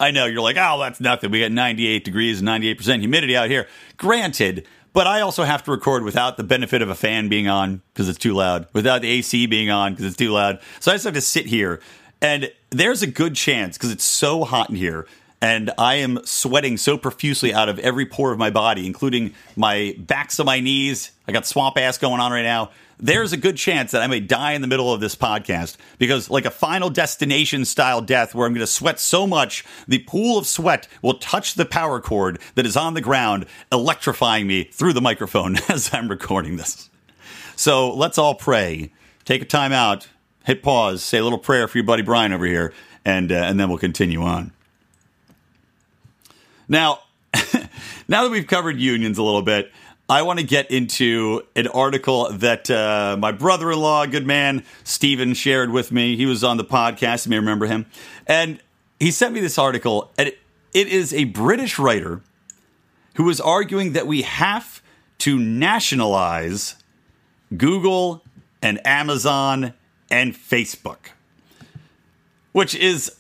I 0.01 0.11
know 0.11 0.27
you're 0.27 0.43
like, 0.43 0.57
oh, 0.59 0.81
that's 0.81 1.01
nothing. 1.01 1.31
We 1.31 1.41
got 1.41 1.53
98 1.53 2.05
degrees 2.05 2.41
and 2.41 2.49
98% 2.49 3.01
humidity 3.01 3.37
out 3.37 3.49
here. 3.49 3.69
Granted, 3.97 4.67
but 4.93 5.07
I 5.07 5.21
also 5.21 5.45
have 5.45 5.63
to 5.65 5.71
record 5.71 6.03
without 6.03 6.37
the 6.37 6.43
benefit 6.43 6.83
of 6.83 6.91
a 6.91 6.95
fan 6.95 7.29
being 7.29 7.49
on 7.49 7.83
because 7.93 8.09
it's 8.09 8.19
too 8.19 8.35
loud, 8.35 8.67
without 8.73 9.03
the 9.03 9.09
AC 9.09 9.47
being 9.47 9.71
on 9.71 9.93
because 9.93 10.07
it's 10.07 10.17
too 10.17 10.31
loud. 10.31 10.61
So 10.81 10.91
I 10.91 10.95
just 10.95 11.05
have 11.05 11.15
to 11.15 11.21
sit 11.21 11.47
here. 11.47 11.81
And 12.21 12.53
there's 12.71 13.03
a 13.03 13.07
good 13.07 13.35
chance 13.35 13.77
because 13.77 13.91
it's 13.91 14.05
so 14.05 14.45
hot 14.45 14.71
in 14.71 14.77
here 14.77 15.07
and 15.43 15.71
I 15.77 15.97
am 15.97 16.21
sweating 16.25 16.79
so 16.79 16.97
profusely 16.97 17.53
out 17.53 17.69
of 17.69 17.79
every 17.81 18.07
pore 18.07 18.33
of 18.33 18.39
my 18.39 18.49
body, 18.49 18.87
including 18.87 19.35
my 19.57 19.95
backs 19.99 20.39
of 20.39 20.47
my 20.47 20.61
knees. 20.61 21.11
I 21.29 21.33
got 21.33 21.45
swamp 21.45 21.77
ass 21.77 21.99
going 21.99 22.21
on 22.21 22.33
right 22.33 22.43
now 22.43 22.71
there's 23.05 23.33
a 23.33 23.37
good 23.37 23.57
chance 23.57 23.91
that 23.91 24.03
I 24.03 24.07
may 24.07 24.21
die 24.21 24.53
in 24.53 24.63
the 24.63 24.69
middle 24.69 24.93
of 24.95 25.01
this 25.01 25.17
podcast 25.17 25.77
because, 25.99 26.31
like 26.31 26.45
a 26.45 26.53
final 26.53 26.89
destination 26.89 27.65
style 27.65 28.01
death 28.01 28.33
where 28.33 28.47
I'm 28.47 28.53
going 28.53 28.61
to 28.61 28.67
sweat 28.67 29.01
so 29.01 29.27
much, 29.27 29.65
the 29.89 29.99
pool 29.99 30.39
of 30.39 30.47
sweat 30.47 30.87
will 31.03 31.15
touch 31.15 31.55
the 31.55 31.65
power 31.65 32.01
cord 32.01 32.39
that 32.55 32.65
is 32.65 32.77
on 32.77 32.95
the 32.95 33.01
ground, 33.01 33.47
electrifying 33.73 34.47
me 34.47 34.63
through 34.63 34.93
the 34.93 35.01
microphone 35.01 35.57
as 35.69 35.93
I'm 35.93 36.07
recording 36.07 36.59
this. 36.59 36.91
So 37.57 37.93
let's 37.93 38.19
all 38.19 38.37
pray. 38.37 38.93
Take 39.25 39.43
a 39.43 39.47
time 39.47 39.73
out 39.73 40.07
hit 40.45 40.63
pause, 40.63 41.03
say 41.03 41.19
a 41.19 41.23
little 41.23 41.39
prayer 41.39 41.69
for 41.69 41.79
your 41.79 41.85
buddy 41.85 42.03
Brian 42.03 42.33
over 42.33 42.47
here, 42.47 42.73
and 43.05 43.31
uh, 43.31 43.37
and 43.37 43.59
then 43.59 43.69
we'll 43.69 43.79
continue 43.79 44.23
on. 44.23 44.53
Now, 46.69 47.01
now 48.09 48.25
that 48.25 48.31
we've 48.31 48.47
covered 48.47 48.79
unions 48.79 49.19
a 49.19 49.23
little 49.23 49.43
bit, 49.43 49.73
I 50.09 50.23
want 50.23 50.41
to 50.41 50.45
get 50.45 50.71
into 50.71 51.43
an 51.57 51.69
article 51.69 52.31
that 52.33 52.71
uh, 52.71 53.17
my 53.19 53.33
brother-in-law, 53.33 54.07
good 54.07 54.27
man 54.27 54.65
Stephen, 54.85 55.33
shared 55.33 55.71
with 55.71 55.91
me. 55.91 56.17
He 56.17 56.27
was 56.27 56.45
on 56.45 56.57
the 56.57 56.65
podcast. 56.65 57.25
You 57.25 57.31
may 57.31 57.39
remember 57.39 57.67
him, 57.67 57.87
and 58.27 58.61
he 59.01 59.11
sent 59.11 59.33
me 59.33 59.41
this 59.41 59.59
article, 59.59 60.11
and 60.19 60.29
it, 60.29 60.39
it 60.75 60.89
is 60.89 61.15
a 61.15 61.25
British 61.25 61.79
writer 61.79 62.21
who 63.15 63.29
is 63.31 63.41
arguing 63.41 63.93
that 63.93 64.07
we 64.07 64.23
have 64.23 64.83
to 65.19 65.39
nationalize 65.39 66.77
Google 67.57 68.23
and 68.61 68.85
Amazon 68.87 69.73
and 70.11 70.35
Facebook, 70.35 70.99
which 72.53 72.75
is. 72.75 73.17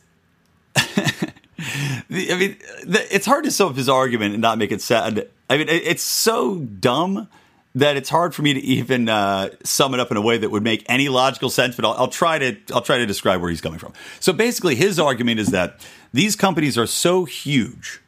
I 1.73 2.37
mean, 2.37 2.57
it's 2.87 3.27
hard 3.27 3.45
to 3.45 3.51
sum 3.51 3.71
up 3.71 3.77
his 3.77 3.89
argument 3.89 4.35
and 4.35 4.43
not 4.43 4.59
make 4.59 4.73
it 4.73 4.83
sad. 4.83 5.29
I 5.49 5.59
mean, 5.59 5.69
it's 5.69 6.03
so 6.03 6.59
dumb 6.59 7.29
that 7.75 7.97
it's 7.97 8.11
hard 8.11 8.35
for 8.35 8.43
me 8.43 8.55
to 8.55 8.61
even 8.61 9.09
uh, 9.09 9.51
sum 9.65 9.95
it 9.95 10.01
up 10.01 10.11
in 10.11 10.17
a 10.17 10.21
way 10.21 10.37
that 10.39 10.51
would 10.51 10.63
make 10.63 10.85
any 10.89 11.09
logical 11.09 11.51
sense. 11.51 11.77
But 11.77 11.85
I'll, 11.85 11.93
I'll, 11.93 12.09
try 12.09 12.39
to 12.39 12.57
I'll 12.73 12.83
try 12.83 12.99
to 12.99 13.07
describe 13.07 13.41
where 13.41 13.51
he's 13.51 13.61
coming 13.61 13.79
from. 13.79 13.93
So 14.21 14.33
basically, 14.33 14.75
his 14.75 14.99
argument 14.99 15.41
is 15.41 15.49
that 15.49 15.81
these 16.13 16.37
companies 16.37 16.77
are 16.77 16.87
so 16.87 17.25
huge, 17.25 18.01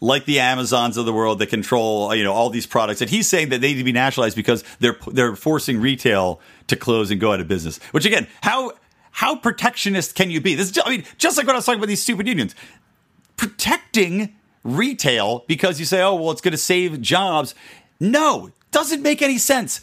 like 0.00 0.26
the 0.26 0.40
Amazons 0.40 0.96
of 0.96 1.06
the 1.06 1.12
world 1.12 1.38
that 1.38 1.46
control 1.46 2.14
you 2.14 2.24
know 2.24 2.32
all 2.32 2.50
these 2.50 2.66
products, 2.66 3.00
and 3.00 3.10
he's 3.10 3.28
saying 3.28 3.48
that 3.50 3.60
they 3.60 3.72
need 3.72 3.78
to 3.78 3.84
be 3.84 3.92
nationalized 3.92 4.36
because 4.36 4.64
they're 4.80 4.98
they're 5.10 5.36
forcing 5.36 5.80
retail 5.80 6.40
to 6.66 6.76
close 6.76 7.10
and 7.10 7.20
go 7.20 7.32
out 7.32 7.40
of 7.40 7.48
business. 7.48 7.78
Which 7.92 8.04
again, 8.04 8.26
how 8.42 8.72
how 9.14 9.36
protectionist 9.36 10.16
can 10.16 10.28
you 10.28 10.40
be? 10.40 10.56
This, 10.56 10.76
I 10.84 10.90
mean, 10.90 11.04
just 11.18 11.36
like 11.36 11.46
what 11.46 11.54
I 11.54 11.58
was 11.58 11.66
talking 11.66 11.78
about 11.78 11.86
these 11.86 12.02
stupid 12.02 12.26
unions, 12.26 12.54
protecting 13.36 14.34
retail 14.64 15.44
because 15.46 15.78
you 15.78 15.86
say, 15.86 16.02
oh 16.02 16.16
well, 16.16 16.32
it's 16.32 16.40
going 16.40 16.52
to 16.52 16.58
save 16.58 17.00
jobs. 17.00 17.54
No, 18.00 18.50
doesn't 18.72 19.02
make 19.02 19.22
any 19.22 19.38
sense. 19.38 19.80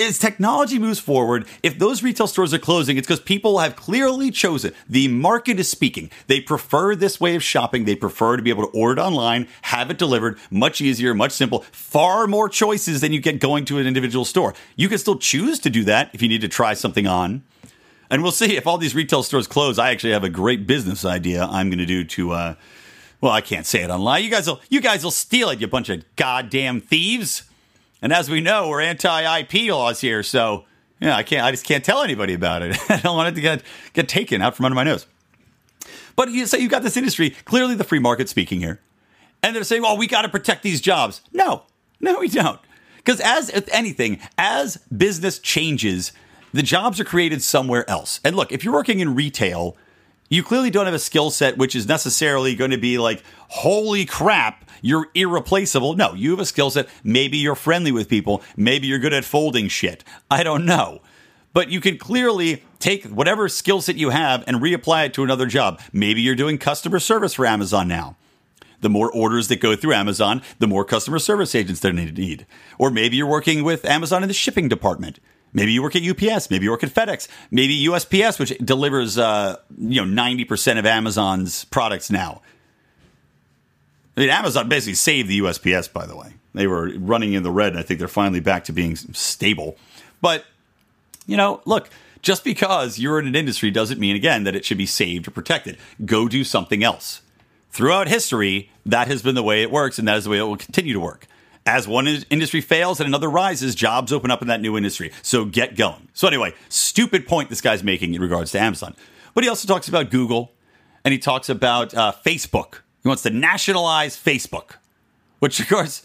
As 0.00 0.18
technology 0.18 0.80
moves 0.80 0.98
forward, 0.98 1.46
if 1.62 1.78
those 1.78 2.02
retail 2.02 2.26
stores 2.26 2.52
are 2.52 2.58
closing, 2.58 2.96
it's 2.96 3.06
because 3.06 3.20
people 3.20 3.60
have 3.60 3.76
clearly 3.76 4.32
chosen. 4.32 4.74
The 4.88 5.06
market 5.06 5.60
is 5.60 5.70
speaking. 5.70 6.10
They 6.26 6.40
prefer 6.40 6.96
this 6.96 7.20
way 7.20 7.36
of 7.36 7.44
shopping. 7.44 7.84
They 7.84 7.94
prefer 7.94 8.36
to 8.36 8.42
be 8.42 8.50
able 8.50 8.66
to 8.66 8.76
order 8.76 9.00
it 9.00 9.04
online, 9.04 9.46
have 9.62 9.88
it 9.88 9.98
delivered, 9.98 10.36
much 10.50 10.80
easier, 10.80 11.14
much 11.14 11.30
simple, 11.30 11.60
far 11.70 12.26
more 12.26 12.48
choices 12.48 13.02
than 13.02 13.12
you 13.12 13.20
get 13.20 13.38
going 13.38 13.66
to 13.66 13.78
an 13.78 13.86
individual 13.86 14.24
store. 14.24 14.52
You 14.74 14.88
can 14.88 14.98
still 14.98 15.16
choose 15.16 15.60
to 15.60 15.70
do 15.70 15.84
that 15.84 16.10
if 16.12 16.20
you 16.20 16.28
need 16.28 16.40
to 16.40 16.48
try 16.48 16.74
something 16.74 17.06
on. 17.06 17.44
And 18.10 18.22
we'll 18.22 18.32
see 18.32 18.56
if 18.56 18.66
all 18.66 18.78
these 18.78 18.94
retail 18.94 19.22
stores 19.22 19.46
close. 19.46 19.78
I 19.78 19.90
actually 19.90 20.12
have 20.12 20.24
a 20.24 20.28
great 20.28 20.66
business 20.66 21.04
idea 21.04 21.44
I'm 21.44 21.70
going 21.70 21.78
to 21.78 21.86
do 21.86 22.04
to, 22.04 22.32
uh, 22.32 22.54
well, 23.20 23.32
I 23.32 23.40
can't 23.40 23.66
say 23.66 23.82
it 23.82 23.90
online. 23.90 24.24
You 24.24 24.30
guys 24.30 24.46
will, 24.46 24.60
you 24.68 24.80
guys 24.80 25.02
will 25.02 25.10
steal 25.10 25.48
it, 25.50 25.60
you 25.60 25.66
bunch 25.66 25.88
of 25.88 26.04
goddamn 26.16 26.80
thieves. 26.80 27.44
And 28.02 28.12
as 28.12 28.28
we 28.28 28.40
know, 28.40 28.68
we're 28.68 28.82
anti-IP 28.82 29.70
laws 29.70 30.00
here, 30.00 30.22
so 30.22 30.66
yeah, 31.00 31.16
I 31.16 31.22
can't. 31.22 31.44
I 31.44 31.50
just 31.50 31.64
can't 31.64 31.84
tell 31.84 32.02
anybody 32.02 32.34
about 32.34 32.62
it. 32.62 32.76
I 32.90 32.98
don't 32.98 33.16
want 33.16 33.28
it 33.28 33.34
to 33.36 33.40
get 33.40 33.62
get 33.92 34.08
taken 34.08 34.42
out 34.42 34.56
from 34.56 34.66
under 34.66 34.74
my 34.74 34.84
nose. 34.84 35.06
But 36.16 36.30
you 36.30 36.46
say 36.46 36.58
you've 36.58 36.70
got 36.70 36.82
this 36.82 36.96
industry, 36.96 37.30
clearly 37.30 37.74
the 37.74 37.84
free 37.84 37.98
market 37.98 38.28
speaking 38.28 38.60
here, 38.60 38.80
and 39.42 39.54
they're 39.54 39.64
saying, 39.64 39.82
"Well, 39.82 39.96
we 39.96 40.06
got 40.06 40.22
to 40.22 40.28
protect 40.28 40.62
these 40.62 40.80
jobs." 40.80 41.20
No, 41.32 41.64
no, 42.00 42.20
we 42.20 42.28
don't. 42.28 42.60
Because 42.96 43.20
as 43.20 43.50
if 43.50 43.68
anything, 43.72 44.18
as 44.38 44.78
business 44.96 45.38
changes, 45.38 46.12
the 46.54 46.62
jobs 46.62 47.00
are 47.00 47.04
created 47.04 47.42
somewhere 47.42 47.88
else. 47.90 48.20
And 48.24 48.36
look, 48.36 48.52
if 48.52 48.62
you're 48.62 48.72
working 48.72 49.00
in 49.00 49.16
retail, 49.16 49.76
you 50.28 50.44
clearly 50.44 50.70
don't 50.70 50.84
have 50.84 50.94
a 50.94 51.00
skill 51.00 51.32
set 51.32 51.58
which 51.58 51.74
is 51.74 51.88
necessarily 51.88 52.54
going 52.54 52.70
to 52.70 52.78
be 52.78 52.96
like, 52.96 53.24
holy 53.48 54.04
crap, 54.04 54.70
you're 54.80 55.08
irreplaceable. 55.16 55.94
No, 55.94 56.14
you 56.14 56.30
have 56.30 56.38
a 56.38 56.46
skill 56.46 56.70
set. 56.70 56.88
Maybe 57.02 57.38
you're 57.38 57.56
friendly 57.56 57.90
with 57.90 58.08
people. 58.08 58.40
Maybe 58.56 58.86
you're 58.86 59.00
good 59.00 59.12
at 59.12 59.24
folding 59.24 59.66
shit. 59.66 60.04
I 60.30 60.44
don't 60.44 60.64
know. 60.64 61.02
But 61.52 61.70
you 61.70 61.80
can 61.80 61.98
clearly 61.98 62.62
take 62.78 63.04
whatever 63.06 63.48
skill 63.48 63.80
set 63.80 63.96
you 63.96 64.10
have 64.10 64.44
and 64.46 64.58
reapply 64.58 65.06
it 65.06 65.14
to 65.14 65.24
another 65.24 65.46
job. 65.46 65.80
Maybe 65.92 66.20
you're 66.20 66.36
doing 66.36 66.58
customer 66.58 67.00
service 67.00 67.34
for 67.34 67.46
Amazon 67.46 67.88
now. 67.88 68.16
The 68.80 68.90
more 68.90 69.10
orders 69.10 69.48
that 69.48 69.60
go 69.60 69.74
through 69.74 69.94
Amazon, 69.94 70.40
the 70.60 70.68
more 70.68 70.84
customer 70.84 71.18
service 71.18 71.56
agents 71.56 71.80
they 71.80 71.90
need. 71.90 72.46
Or 72.78 72.90
maybe 72.90 73.16
you're 73.16 73.26
working 73.26 73.64
with 73.64 73.84
Amazon 73.84 74.22
in 74.22 74.28
the 74.28 74.34
shipping 74.34 74.68
department. 74.68 75.18
Maybe 75.54 75.72
you 75.72 75.82
work 75.82 75.94
at 75.94 76.02
UPS. 76.02 76.50
Maybe 76.50 76.64
you 76.64 76.72
work 76.72 76.82
at 76.82 76.90
FedEx. 76.90 77.28
Maybe 77.50 77.86
USPS, 77.86 78.40
which 78.40 78.58
delivers 78.58 79.16
uh, 79.16 79.56
you 79.78 80.00
know 80.00 80.04
ninety 80.04 80.44
percent 80.44 80.78
of 80.78 80.84
Amazon's 80.84 81.64
products 81.66 82.10
now. 82.10 82.42
I 84.16 84.20
mean, 84.20 84.30
Amazon 84.30 84.68
basically 84.68 84.94
saved 84.94 85.28
the 85.28 85.38
USPS. 85.40 85.92
By 85.92 86.06
the 86.06 86.16
way, 86.16 86.34
they 86.52 86.66
were 86.66 86.90
running 86.98 87.32
in 87.32 87.44
the 87.44 87.52
red, 87.52 87.72
and 87.72 87.78
I 87.78 87.82
think 87.82 88.00
they're 88.00 88.08
finally 88.08 88.40
back 88.40 88.64
to 88.64 88.72
being 88.72 88.96
stable. 88.96 89.76
But 90.20 90.44
you 91.26 91.36
know, 91.36 91.62
look, 91.64 91.88
just 92.20 92.42
because 92.42 92.98
you're 92.98 93.20
in 93.20 93.28
an 93.28 93.36
industry 93.36 93.70
doesn't 93.70 94.00
mean 94.00 94.16
again 94.16 94.42
that 94.44 94.56
it 94.56 94.64
should 94.64 94.78
be 94.78 94.86
saved 94.86 95.28
or 95.28 95.30
protected. 95.30 95.78
Go 96.04 96.28
do 96.28 96.42
something 96.42 96.82
else. 96.82 97.22
Throughout 97.70 98.08
history, 98.08 98.70
that 98.86 99.08
has 99.08 99.22
been 99.22 99.34
the 99.34 99.42
way 99.42 99.62
it 99.62 99.70
works, 99.70 99.98
and 99.98 100.06
that 100.08 100.16
is 100.16 100.24
the 100.24 100.30
way 100.30 100.38
it 100.38 100.42
will 100.42 100.56
continue 100.56 100.92
to 100.92 101.00
work 101.00 101.26
as 101.66 101.88
one 101.88 102.06
industry 102.06 102.60
fails 102.60 103.00
and 103.00 103.06
another 103.06 103.30
rises, 103.30 103.74
jobs 103.74 104.12
open 104.12 104.30
up 104.30 104.42
in 104.42 104.48
that 104.48 104.60
new 104.60 104.76
industry. 104.76 105.12
So 105.22 105.44
get 105.44 105.76
going. 105.76 106.08
So, 106.12 106.28
anyway, 106.28 106.54
stupid 106.68 107.26
point 107.26 107.48
this 107.48 107.60
guy's 107.60 107.82
making 107.82 108.14
in 108.14 108.20
regards 108.20 108.52
to 108.52 108.60
Amazon. 108.60 108.94
But 109.34 109.44
he 109.44 109.50
also 109.50 109.66
talks 109.66 109.88
about 109.88 110.10
Google 110.10 110.52
and 111.04 111.12
he 111.12 111.18
talks 111.18 111.48
about 111.48 111.94
uh, 111.94 112.12
Facebook. 112.24 112.80
He 113.02 113.08
wants 113.08 113.22
to 113.22 113.30
nationalize 113.30 114.16
Facebook, 114.16 114.76
which, 115.38 115.58
of 115.60 115.68
course, 115.68 116.02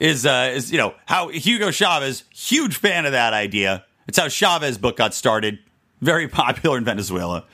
is, 0.00 0.26
uh, 0.26 0.52
is, 0.54 0.72
you 0.72 0.78
know, 0.78 0.94
how 1.06 1.28
Hugo 1.28 1.70
Chavez, 1.70 2.24
huge 2.30 2.76
fan 2.76 3.06
of 3.06 3.12
that 3.12 3.32
idea. 3.32 3.84
It's 4.08 4.18
how 4.18 4.28
Chavez 4.28 4.78
book 4.78 4.96
got 4.96 5.14
started. 5.14 5.58
Very 6.00 6.26
popular 6.28 6.78
in 6.78 6.84
Venezuela. 6.84 7.44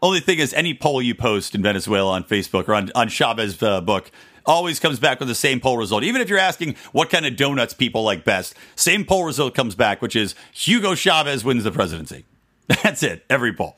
Only 0.00 0.20
thing 0.20 0.38
is, 0.38 0.52
any 0.54 0.74
poll 0.74 1.00
you 1.00 1.14
post 1.14 1.54
in 1.54 1.62
Venezuela 1.62 2.12
on 2.12 2.24
Facebook 2.24 2.68
or 2.68 2.74
on, 2.74 2.90
on 2.94 3.08
Chavez 3.08 3.62
uh, 3.62 3.80
book 3.80 4.10
always 4.46 4.80
comes 4.80 4.98
back 4.98 5.18
with 5.18 5.28
the 5.28 5.34
same 5.34 5.60
poll 5.60 5.76
result. 5.76 6.02
Even 6.02 6.20
if 6.20 6.28
you're 6.28 6.38
asking 6.38 6.76
what 6.92 7.10
kind 7.10 7.26
of 7.26 7.36
donuts 7.36 7.74
people 7.74 8.02
like 8.02 8.24
best, 8.24 8.54
same 8.76 9.04
poll 9.04 9.24
result 9.24 9.54
comes 9.54 9.74
back, 9.74 10.02
which 10.02 10.16
is 10.16 10.34
Hugo 10.52 10.94
Chavez 10.94 11.44
wins 11.44 11.64
the 11.64 11.72
presidency. 11.72 12.24
That's 12.82 13.02
it, 13.02 13.24
every 13.28 13.52
poll. 13.52 13.76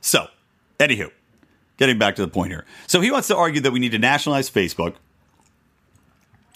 So, 0.00 0.28
anywho, 0.78 1.10
getting 1.76 1.98
back 1.98 2.16
to 2.16 2.22
the 2.22 2.28
point 2.28 2.50
here. 2.50 2.64
So 2.86 3.00
he 3.00 3.10
wants 3.10 3.28
to 3.28 3.36
argue 3.36 3.60
that 3.60 3.72
we 3.72 3.78
need 3.78 3.92
to 3.92 3.98
nationalize 3.98 4.50
Facebook 4.50 4.94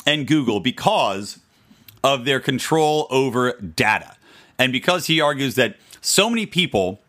and 0.05 0.27
Google 0.27 0.61
because 0.61 1.41
of 2.03 2.25
their 2.25 2.41
control 2.41 3.07
over 3.11 3.53
data. 3.53 4.17
And 4.59 4.73
because 4.73 5.07
he 5.07 5.21
argues 5.21 5.55
that 5.57 5.77
so 6.01 6.31
many 6.31 6.47
people 6.47 7.01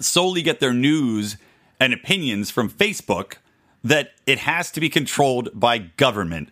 solely 0.00 0.42
get 0.42 0.60
their 0.60 0.72
news 0.72 1.36
and 1.78 1.92
opinions 1.92 2.50
from 2.50 2.70
Facebook 2.70 3.34
that 3.88 4.12
it 4.26 4.38
has 4.38 4.70
to 4.72 4.80
be 4.80 4.88
controlled 4.88 5.48
by 5.54 5.78
government. 5.78 6.50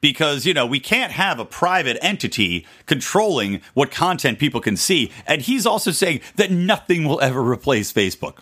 Because 0.00 0.46
you 0.46 0.54
know 0.54 0.66
we 0.66 0.78
can't 0.78 1.12
have 1.12 1.40
a 1.40 1.44
private 1.44 1.98
entity 2.00 2.66
controlling 2.84 3.60
what 3.74 3.90
content 3.90 4.38
people 4.38 4.60
can 4.60 4.76
see. 4.76 5.10
And 5.26 5.42
he's 5.42 5.66
also 5.66 5.90
saying 5.90 6.20
that 6.36 6.50
nothing 6.50 7.04
will 7.04 7.20
ever 7.20 7.42
replace 7.42 7.92
facebook 7.92 8.38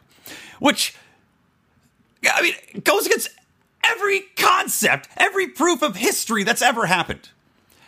which 0.58 0.94
i 2.32 2.42
mean 2.42 2.54
goes 2.82 3.06
against 3.06 3.28
every 3.84 4.20
concept 4.36 5.08
every 5.16 5.46
proof 5.46 5.82
of 5.82 5.96
history 5.96 6.42
that's 6.42 6.62
ever 6.62 6.86
happened. 6.86 7.28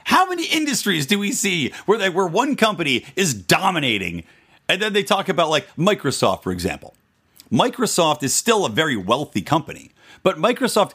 How 0.05 0.29
many 0.29 0.47
industries 0.47 1.07
do 1.07 1.19
we 1.19 1.33
see 1.33 1.73
where 1.87 1.99
they, 1.99 2.11
where 2.11 2.27
one 2.27 2.55
company 2.55 3.05
is 3.17 3.35
dominating? 3.35 4.25
And 4.69 4.81
then 4.81 4.93
they 4.93 5.03
talk 5.03 5.29
about 5.29 5.49
like 5.49 5.67
microsoft 5.77 6.43
for 6.43 6.53
example. 6.53 6.95
Microsoft 7.51 8.23
is 8.23 8.35
still 8.35 8.67
a 8.67 8.69
very 8.69 8.97
wealthy 8.97 9.43
company 9.43 9.93
but 10.27 10.39
Microsoft 10.39 10.91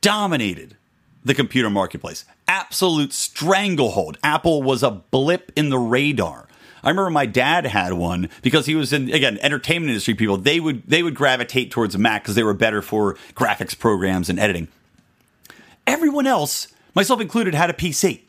dominated 0.00 0.76
the 1.24 1.34
computer 1.34 1.68
marketplace. 1.68 2.24
Absolute 2.46 3.12
stranglehold. 3.12 4.16
Apple 4.22 4.62
was 4.62 4.84
a 4.84 4.92
blip 4.92 5.50
in 5.56 5.70
the 5.70 5.78
radar. 5.78 6.46
I 6.84 6.90
remember 6.90 7.10
my 7.10 7.26
dad 7.26 7.66
had 7.66 7.94
one 7.94 8.28
because 8.42 8.66
he 8.66 8.76
was 8.76 8.92
in 8.92 9.12
again 9.12 9.40
entertainment 9.42 9.90
industry 9.90 10.14
people. 10.14 10.36
They 10.36 10.60
would 10.60 10.88
they 10.88 11.02
would 11.02 11.16
gravitate 11.16 11.72
towards 11.72 11.98
Mac 11.98 12.22
because 12.22 12.36
they 12.36 12.44
were 12.44 12.54
better 12.54 12.80
for 12.80 13.14
graphics 13.34 13.76
programs 13.76 14.28
and 14.28 14.38
editing. 14.38 14.68
Everyone 15.84 16.28
else, 16.28 16.68
myself 16.94 17.20
included, 17.20 17.56
had 17.56 17.70
a 17.70 17.72
PC 17.72 18.20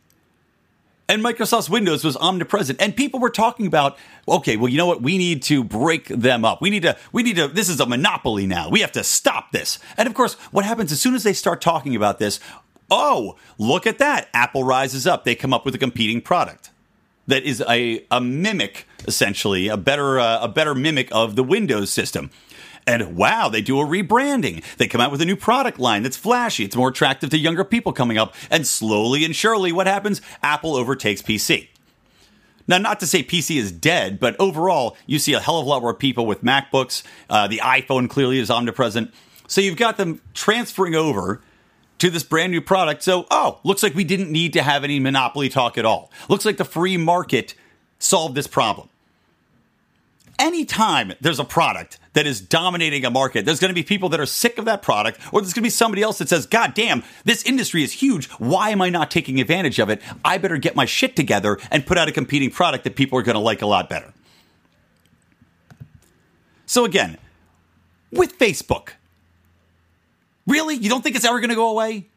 and 1.10 1.24
Microsoft's 1.24 1.70
Windows 1.70 2.04
was 2.04 2.18
omnipresent. 2.18 2.82
And 2.82 2.96
people 2.96 3.20
were 3.20 3.30
talking 3.30 3.66
about, 3.66 3.98
okay, 4.28 4.58
well, 4.58 4.70
you 4.70 4.78
know 4.78 4.88
what? 4.88 5.02
We 5.02 5.18
need 5.18 5.42
to 5.44 5.64
break 5.64 6.08
them 6.08 6.44
up. 6.44 6.62
We 6.62 6.70
need 6.70 6.84
to, 6.84 6.98
we 7.12 7.24
need 7.24 7.38
to, 7.38 7.48
this 7.48 7.70
is 7.70 7.80
a 7.80 7.86
monopoly 7.86 8.46
now. 8.46 8.70
We 8.70 8.82
have 8.82 8.92
to 8.94 9.04
stop 9.04 9.52
this. 9.52 9.80
And 9.96 10.08
of 10.08 10.14
course, 10.14 10.34
what 10.52 10.66
happens 10.66 10.92
as 10.92 11.00
soon 11.00 11.16
as 11.16 11.24
they 11.24 11.34
start 11.34 11.62
talking 11.62 11.96
about 11.96 12.20
this? 12.20 12.40
Oh, 12.92 13.38
look 13.58 13.88
at 13.88 14.00
that. 14.00 14.30
Apple 14.34 14.64
rises 14.64 15.08
up. 15.08 15.24
They 15.24 15.36
come 15.36 15.54
up 15.54 15.66
with 15.66 15.76
a 15.76 15.78
competing 15.78 16.22
product. 16.22 16.72
that 17.28 17.44
is 17.44 17.62
a, 17.70 18.06
a 18.10 18.20
mimic, 18.22 18.88
essentially, 19.06 19.68
a 19.68 19.78
better 19.78 20.20
uh, 20.20 20.40
a 20.42 20.48
better 20.48 20.74
mimic 20.74 21.10
of 21.12 21.36
the 21.36 21.44
Windows 21.44 21.90
system. 21.92 22.32
And 22.88 23.18
wow, 23.18 23.50
they 23.50 23.62
do 23.62 23.82
a 23.82 23.86
rebranding. 23.86 24.64
They 24.78 24.88
come 24.88 25.02
out 25.02 25.12
with 25.12 25.22
a 25.22 25.26
new 25.26 25.36
product 25.36 25.78
line 25.78 26.04
that's 26.04 26.16
flashy. 26.16 26.64
It's 26.64 26.76
more 26.76 26.88
attractive 26.88 27.30
to 27.32 27.38
younger 27.38 27.66
people 27.66 27.92
coming 27.92 28.18
up. 28.18 28.34
And 28.50 28.66
slowly 28.66 29.26
and 29.26 29.36
surely, 29.36 29.74
what 29.74 29.88
happens? 29.88 30.22
Apple 30.42 30.76
overtakes 30.76 31.22
PC. 31.22 31.68
Now, 32.66 32.78
not 32.78 33.02
to 33.02 33.08
say 33.08 33.24
PC 33.24 33.58
is 33.58 33.72
dead, 33.72 34.20
but 34.20 34.38
overall, 34.40 34.98
you 35.06 35.20
see 35.20 35.34
a 35.34 35.40
hell 35.40 35.60
of 35.60 35.66
a 35.66 35.70
lot 35.70 35.82
more 35.82 35.94
people 35.94 36.26
with 36.26 36.44
MacBooks. 36.44 37.04
Uh, 37.30 37.48
the 37.48 37.60
iPhone 37.60 38.10
clearly 38.10 38.40
is 38.40 38.50
omnipresent. 38.50 39.14
So 39.48 39.62
you've 39.62 39.78
got 39.78 39.98
them 39.98 40.22
transferring 40.34 40.96
over 40.96 41.42
to 42.00 42.10
this 42.10 42.24
brand 42.24 42.52
new 42.52 42.62
product. 42.62 43.04
So, 43.04 43.26
oh, 43.32 43.60
looks 43.64 43.84
like 43.84 43.96
we 43.96 44.04
didn't 44.04 44.32
need 44.32 44.54
to 44.54 44.64
have 44.64 44.84
any 44.84 45.00
monopoly 45.00 45.50
talk 45.50 45.78
at 45.78 45.86
all. 45.86 46.12
Looks 46.30 46.46
like 46.46 46.58
the 46.58 46.66
free 46.66 46.98
market 46.98 47.54
solved 48.00 48.36
this 48.36 48.48
problem 48.48 48.90
anytime 50.40 51.14
there's 51.22 51.40
a 51.40 51.44
product 51.44 52.00
that 52.14 52.26
is 52.26 52.42
dominating 52.42 53.06
a 53.06 53.10
market, 53.10 53.46
there's 53.46 53.60
going 53.60 53.70
to 53.70 53.76
be 53.76 53.84
people 53.84 54.10
that 54.10 54.20
are 54.20 54.26
sick 54.26 54.58
of 54.58 54.66
that 54.66 54.82
product, 54.82 55.20
or 55.32 55.42
there's 55.42 55.54
going 55.54 55.62
to 55.62 55.68
be 55.68 55.70
somebody 55.70 56.02
else 56.02 56.18
that 56.18 56.30
says, 56.30 56.46
God 56.46 56.74
damn, 56.74 57.04
this 57.26 57.44
industry 57.44 57.84
is 57.84 57.94
huge. 57.94 58.28
Why 58.32 58.70
am 58.70 58.82
I 58.82 58.90
not 58.90 59.12
taking 59.12 59.40
advantage 59.40 59.80
of 59.80 59.90
it? 59.90 60.02
I 60.24 60.38
better 60.38 60.58
get 60.58 60.76
my 60.76 60.86
shit 60.86 61.16
together 61.16 61.60
and 61.72 61.86
put 61.86 61.98
out 61.98 62.08
a 62.08 62.12
competing 62.12 62.52
product 62.52 62.84
that 62.86 62.96
people 62.96 63.20
are 63.20 63.24
going 63.24 63.36
to 63.36 63.40
like 63.42 63.62
a 63.62 63.68
lot 63.68 63.90
better. 63.90 64.14
So, 66.66 66.86
again, 66.86 67.18
with 68.12 68.38
Facebook, 68.38 68.90
really? 70.46 70.76
You 70.76 70.90
don't 70.90 71.02
think 71.02 71.16
it's 71.16 71.26
ever 71.26 71.40
going 71.40 71.50
to 71.50 71.56
go 71.56 71.70
away? 71.70 72.08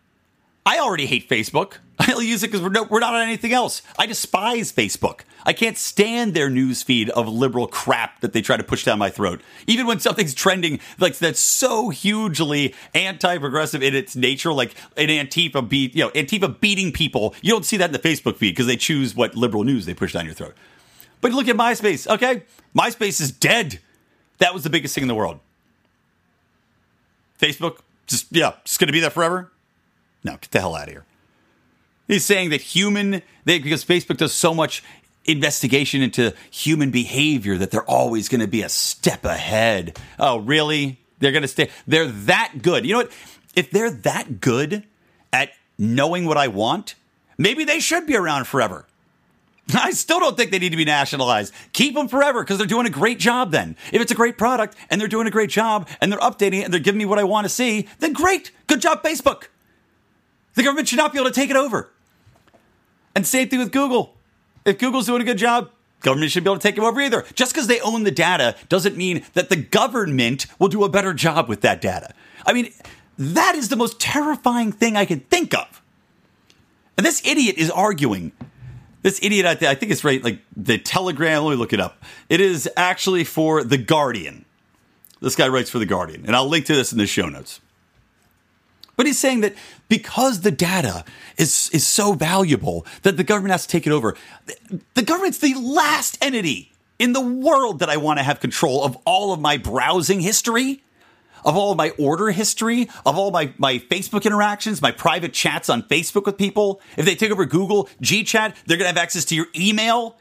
I 0.66 0.78
already 0.78 1.06
hate 1.06 1.28
Facebook. 1.28 1.74
I 2.00 2.12
only 2.12 2.26
use 2.26 2.42
it 2.42 2.46
because 2.46 2.62
we're, 2.62 2.70
no, 2.70 2.84
we're 2.84 3.00
not 3.00 3.14
on 3.14 3.20
anything 3.20 3.52
else. 3.52 3.82
I 3.98 4.06
despise 4.06 4.72
Facebook. 4.72 5.20
I 5.44 5.52
can't 5.52 5.76
stand 5.76 6.32
their 6.32 6.48
news 6.48 6.82
feed 6.82 7.10
of 7.10 7.28
liberal 7.28 7.66
crap 7.66 8.20
that 8.20 8.32
they 8.32 8.40
try 8.40 8.56
to 8.56 8.64
push 8.64 8.84
down 8.84 8.98
my 8.98 9.10
throat. 9.10 9.42
Even 9.66 9.86
when 9.86 10.00
something's 10.00 10.32
trending 10.32 10.80
like 10.98 11.18
that's 11.18 11.40
so 11.40 11.90
hugely 11.90 12.74
anti-progressive 12.94 13.82
in 13.82 13.94
its 13.94 14.16
nature, 14.16 14.50
like 14.50 14.74
an 14.96 15.08
Antifa 15.08 15.68
beat, 15.68 15.94
you 15.94 16.04
know, 16.04 16.10
Antifa 16.12 16.58
beating 16.58 16.90
people, 16.90 17.34
you 17.42 17.50
don't 17.50 17.66
see 17.66 17.76
that 17.76 17.90
in 17.90 17.92
the 17.92 17.98
Facebook 17.98 18.36
feed 18.36 18.52
because 18.52 18.66
they 18.66 18.76
choose 18.76 19.14
what 19.14 19.36
liberal 19.36 19.62
news 19.62 19.84
they 19.84 19.92
push 19.92 20.14
down 20.14 20.24
your 20.24 20.34
throat. 20.34 20.54
But 21.20 21.32
look 21.32 21.48
at 21.48 21.56
MySpace, 21.56 22.06
okay? 22.06 22.44
MySpace 22.74 23.20
is 23.20 23.30
dead. 23.30 23.78
That 24.38 24.54
was 24.54 24.64
the 24.64 24.70
biggest 24.70 24.94
thing 24.94 25.02
in 25.02 25.08
the 25.08 25.14
world. 25.14 25.38
Facebook, 27.38 27.80
just 28.06 28.26
yeah, 28.30 28.54
just 28.64 28.80
gonna 28.80 28.92
be 28.92 29.00
there 29.00 29.10
forever. 29.10 29.52
No, 30.24 30.32
get 30.32 30.50
the 30.50 30.60
hell 30.60 30.74
out 30.74 30.88
of 30.88 30.94
here. 30.94 31.04
He's 32.10 32.24
saying 32.24 32.50
that 32.50 32.60
human, 32.60 33.22
they, 33.44 33.60
because 33.60 33.84
Facebook 33.84 34.16
does 34.16 34.32
so 34.32 34.52
much 34.52 34.82
investigation 35.26 36.02
into 36.02 36.34
human 36.50 36.90
behavior 36.90 37.56
that 37.56 37.70
they're 37.70 37.88
always 37.88 38.28
going 38.28 38.40
to 38.40 38.48
be 38.48 38.62
a 38.62 38.68
step 38.68 39.24
ahead. 39.24 39.96
Oh, 40.18 40.38
really? 40.38 40.98
They're 41.20 41.30
going 41.30 41.42
to 41.42 41.48
stay. 41.48 41.70
They're 41.86 42.08
that 42.08 42.62
good. 42.62 42.84
You 42.84 42.94
know 42.94 42.98
what? 43.02 43.12
If 43.54 43.70
they're 43.70 43.92
that 43.92 44.40
good 44.40 44.82
at 45.32 45.50
knowing 45.78 46.26
what 46.26 46.36
I 46.36 46.48
want, 46.48 46.96
maybe 47.38 47.62
they 47.62 47.78
should 47.78 48.08
be 48.08 48.16
around 48.16 48.48
forever. 48.48 48.86
I 49.72 49.92
still 49.92 50.18
don't 50.18 50.36
think 50.36 50.50
they 50.50 50.58
need 50.58 50.70
to 50.70 50.76
be 50.76 50.84
nationalized. 50.84 51.54
Keep 51.72 51.94
them 51.94 52.08
forever 52.08 52.42
because 52.42 52.58
they're 52.58 52.66
doing 52.66 52.86
a 52.86 52.90
great 52.90 53.20
job 53.20 53.52
then. 53.52 53.76
If 53.92 54.02
it's 54.02 54.10
a 54.10 54.16
great 54.16 54.36
product 54.36 54.74
and 54.90 55.00
they're 55.00 55.06
doing 55.06 55.28
a 55.28 55.30
great 55.30 55.50
job 55.50 55.88
and 56.00 56.10
they're 56.10 56.18
updating 56.18 56.62
it 56.62 56.64
and 56.64 56.74
they're 56.74 56.80
giving 56.80 56.98
me 56.98 57.04
what 57.04 57.20
I 57.20 57.24
want 57.24 57.44
to 57.44 57.48
see, 57.48 57.86
then 58.00 58.14
great. 58.14 58.50
Good 58.66 58.80
job, 58.80 59.04
Facebook. 59.04 59.44
The 60.54 60.64
government 60.64 60.88
should 60.88 60.96
not 60.96 61.12
be 61.12 61.20
able 61.20 61.30
to 61.30 61.34
take 61.34 61.50
it 61.50 61.56
over. 61.56 61.88
And 63.14 63.26
same 63.26 63.48
thing 63.48 63.58
with 63.58 63.72
Google. 63.72 64.14
If 64.64 64.78
Google's 64.78 65.06
doing 65.06 65.22
a 65.22 65.24
good 65.24 65.38
job, 65.38 65.70
government 66.00 66.30
should 66.30 66.44
be 66.44 66.50
able 66.50 66.58
to 66.58 66.62
take 66.62 66.76
them 66.76 66.84
over 66.84 67.00
either. 67.00 67.24
Just 67.34 67.52
because 67.52 67.66
they 67.66 67.80
own 67.80 68.04
the 68.04 68.10
data 68.10 68.56
doesn't 68.68 68.96
mean 68.96 69.24
that 69.34 69.48
the 69.48 69.56
government 69.56 70.46
will 70.58 70.68
do 70.68 70.84
a 70.84 70.88
better 70.88 71.12
job 71.12 71.48
with 71.48 71.60
that 71.62 71.80
data. 71.80 72.14
I 72.46 72.52
mean, 72.52 72.72
that 73.18 73.54
is 73.54 73.68
the 73.68 73.76
most 73.76 74.00
terrifying 74.00 74.72
thing 74.72 74.96
I 74.96 75.04
can 75.04 75.20
think 75.20 75.54
of. 75.54 75.82
And 76.96 77.06
this 77.06 77.24
idiot 77.26 77.56
is 77.56 77.70
arguing. 77.70 78.32
This 79.02 79.18
idiot, 79.22 79.46
I, 79.46 79.54
th- 79.54 79.70
I 79.70 79.74
think 79.74 79.92
it's 79.92 80.04
right, 80.04 80.22
like 80.22 80.40
the 80.54 80.78
Telegram. 80.78 81.44
Let 81.44 81.50
me 81.52 81.56
look 81.56 81.72
it 81.72 81.80
up. 81.80 82.02
It 82.28 82.40
is 82.40 82.68
actually 82.76 83.24
for 83.24 83.64
The 83.64 83.78
Guardian. 83.78 84.44
This 85.20 85.36
guy 85.36 85.48
writes 85.48 85.70
for 85.70 85.78
The 85.78 85.86
Guardian. 85.86 86.24
And 86.26 86.36
I'll 86.36 86.48
link 86.48 86.66
to 86.66 86.74
this 86.74 86.92
in 86.92 86.98
the 86.98 87.06
show 87.06 87.28
notes. 87.28 87.60
But 89.00 89.06
he's 89.06 89.18
saying 89.18 89.40
that 89.40 89.54
because 89.88 90.42
the 90.42 90.50
data 90.50 91.06
is, 91.38 91.70
is 91.72 91.86
so 91.86 92.12
valuable 92.12 92.84
that 93.00 93.16
the 93.16 93.24
government 93.24 93.52
has 93.52 93.62
to 93.62 93.68
take 93.68 93.86
it 93.86 93.94
over, 93.94 94.14
the 94.92 95.00
government's 95.00 95.38
the 95.38 95.54
last 95.54 96.22
entity 96.22 96.72
in 96.98 97.14
the 97.14 97.20
world 97.22 97.78
that 97.78 97.88
I 97.88 97.96
want 97.96 98.18
to 98.18 98.22
have 98.22 98.40
control 98.40 98.84
of 98.84 98.98
all 99.06 99.32
of 99.32 99.40
my 99.40 99.56
browsing 99.56 100.20
history, 100.20 100.82
of 101.46 101.56
all 101.56 101.70
of 101.70 101.78
my 101.78 101.94
order 101.98 102.30
history, 102.30 102.90
of 103.06 103.16
all 103.16 103.30
my, 103.30 103.54
my 103.56 103.78
Facebook 103.78 104.26
interactions, 104.26 104.82
my 104.82 104.92
private 104.92 105.32
chats 105.32 105.70
on 105.70 105.82
Facebook 105.84 106.26
with 106.26 106.36
people. 106.36 106.82
If 106.98 107.06
they 107.06 107.14
take 107.14 107.30
over 107.30 107.46
Google, 107.46 107.88
GChat, 108.02 108.54
they're 108.66 108.76
going 108.76 108.80
to 108.80 108.88
have 108.88 108.98
access 108.98 109.24
to 109.24 109.34
your 109.34 109.46
email. 109.56 110.18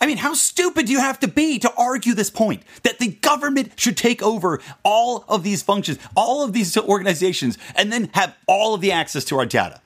I 0.00 0.06
mean, 0.06 0.16
how 0.16 0.32
stupid 0.32 0.86
do 0.86 0.92
you 0.92 1.00
have 1.00 1.20
to 1.20 1.28
be 1.28 1.58
to 1.58 1.72
argue 1.76 2.14
this 2.14 2.30
point 2.30 2.62
that 2.84 2.98
the 2.98 3.08
government 3.08 3.72
should 3.76 3.98
take 3.98 4.22
over 4.22 4.60
all 4.82 5.24
of 5.28 5.42
these 5.42 5.62
functions, 5.62 5.98
all 6.16 6.42
of 6.42 6.54
these 6.54 6.76
organizations, 6.76 7.58
and 7.74 7.92
then 7.92 8.10
have 8.14 8.34
all 8.46 8.72
of 8.74 8.80
the 8.80 8.92
access 8.92 9.24
to 9.26 9.38
our 9.38 9.44
data? 9.44 9.80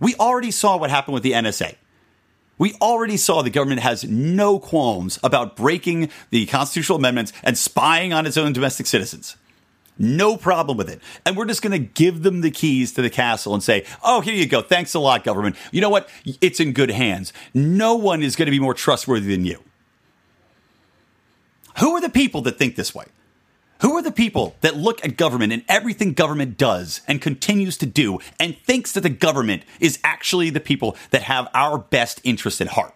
We 0.00 0.14
already 0.16 0.50
saw 0.50 0.76
what 0.76 0.90
happened 0.90 1.14
with 1.14 1.22
the 1.22 1.32
NSA. 1.32 1.76
We 2.58 2.74
already 2.74 3.16
saw 3.16 3.42
the 3.42 3.50
government 3.50 3.80
has 3.80 4.04
no 4.04 4.58
qualms 4.58 5.18
about 5.24 5.56
breaking 5.56 6.10
the 6.30 6.44
constitutional 6.46 6.98
amendments 6.98 7.32
and 7.42 7.56
spying 7.56 8.12
on 8.12 8.26
its 8.26 8.36
own 8.36 8.52
domestic 8.52 8.86
citizens. 8.86 9.36
No 9.98 10.36
problem 10.36 10.78
with 10.78 10.88
it. 10.88 11.00
And 11.24 11.36
we're 11.36 11.46
just 11.46 11.62
going 11.62 11.72
to 11.72 11.78
give 11.78 12.22
them 12.22 12.40
the 12.40 12.50
keys 12.50 12.92
to 12.94 13.02
the 13.02 13.10
castle 13.10 13.54
and 13.54 13.62
say, 13.62 13.84
oh, 14.02 14.20
here 14.20 14.34
you 14.34 14.46
go. 14.46 14.62
Thanks 14.62 14.94
a 14.94 14.98
lot, 14.98 15.22
government. 15.22 15.56
You 15.70 15.80
know 15.80 15.90
what? 15.90 16.08
It's 16.40 16.60
in 16.60 16.72
good 16.72 16.90
hands. 16.90 17.32
No 17.52 17.94
one 17.94 18.22
is 18.22 18.34
going 18.34 18.46
to 18.46 18.52
be 18.52 18.60
more 18.60 18.74
trustworthy 18.74 19.34
than 19.34 19.44
you. 19.44 19.62
Who 21.78 21.94
are 21.94 22.00
the 22.00 22.10
people 22.10 22.42
that 22.42 22.58
think 22.58 22.76
this 22.76 22.94
way? 22.94 23.04
Who 23.82 23.96
are 23.96 24.02
the 24.02 24.12
people 24.12 24.54
that 24.60 24.76
look 24.76 25.04
at 25.04 25.16
government 25.16 25.52
and 25.52 25.64
everything 25.68 26.12
government 26.12 26.56
does 26.56 27.00
and 27.08 27.20
continues 27.20 27.76
to 27.78 27.86
do 27.86 28.20
and 28.38 28.56
thinks 28.56 28.92
that 28.92 29.00
the 29.00 29.10
government 29.10 29.64
is 29.80 29.98
actually 30.04 30.50
the 30.50 30.60
people 30.60 30.96
that 31.10 31.22
have 31.22 31.48
our 31.52 31.78
best 31.78 32.20
interest 32.22 32.60
at 32.60 32.68
heart? 32.68 32.94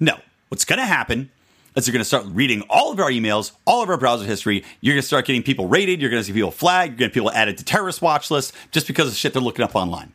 No. 0.00 0.18
What's 0.48 0.64
going 0.64 0.78
to 0.78 0.86
happen 0.86 1.30
is 1.76 1.86
you're 1.86 1.92
going 1.92 2.00
to 2.00 2.04
start 2.04 2.24
reading 2.28 2.62
all 2.70 2.90
of 2.90 2.98
our 2.98 3.10
emails, 3.10 3.52
all 3.66 3.82
of 3.82 3.90
our 3.90 3.98
browser 3.98 4.24
history. 4.24 4.64
You're 4.80 4.94
going 4.94 5.02
to 5.02 5.06
start 5.06 5.26
getting 5.26 5.42
people 5.42 5.68
rated. 5.68 6.00
You're 6.00 6.10
going 6.10 6.22
to 6.22 6.26
see 6.26 6.32
people 6.32 6.50
flagged. 6.50 6.92
You're 6.92 7.08
going 7.08 7.10
to 7.10 7.14
people 7.14 7.30
added 7.30 7.58
to 7.58 7.64
terrorist 7.64 8.00
watch 8.00 8.30
lists 8.30 8.52
just 8.70 8.86
because 8.86 9.08
of 9.08 9.14
shit 9.14 9.34
they're 9.34 9.42
looking 9.42 9.64
up 9.64 9.76
online. 9.76 10.12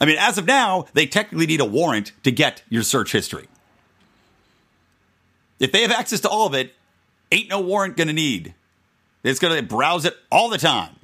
I 0.00 0.04
mean, 0.04 0.16
as 0.18 0.38
of 0.38 0.46
now, 0.46 0.86
they 0.92 1.06
technically 1.06 1.46
need 1.46 1.60
a 1.60 1.64
warrant 1.64 2.12
to 2.22 2.30
get 2.30 2.62
your 2.68 2.82
search 2.82 3.10
history. 3.10 3.48
If 5.58 5.72
they 5.72 5.82
have 5.82 5.90
access 5.90 6.20
to 6.20 6.28
all 6.28 6.46
of 6.46 6.54
it, 6.54 6.74
ain't 7.32 7.48
no 7.48 7.60
warrant 7.60 7.96
going 7.96 8.08
to 8.08 8.12
need. 8.12 8.54
It's 9.24 9.40
going 9.40 9.56
to 9.56 9.62
browse 9.62 10.04
it 10.04 10.16
all 10.30 10.48
the 10.48 10.58
time. 10.58 10.94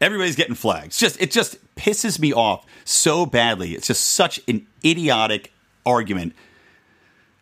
Everybody's 0.00 0.34
getting 0.34 0.56
flagged. 0.56 0.86
It's 0.86 0.98
just 0.98 1.20
it 1.20 1.30
just 1.30 1.56
pisses 1.76 2.18
me 2.18 2.32
off 2.32 2.66
so 2.84 3.24
badly. 3.24 3.74
It's 3.74 3.86
just 3.86 4.04
such 4.04 4.40
an 4.48 4.66
idiotic 4.84 5.52
argument 5.86 6.34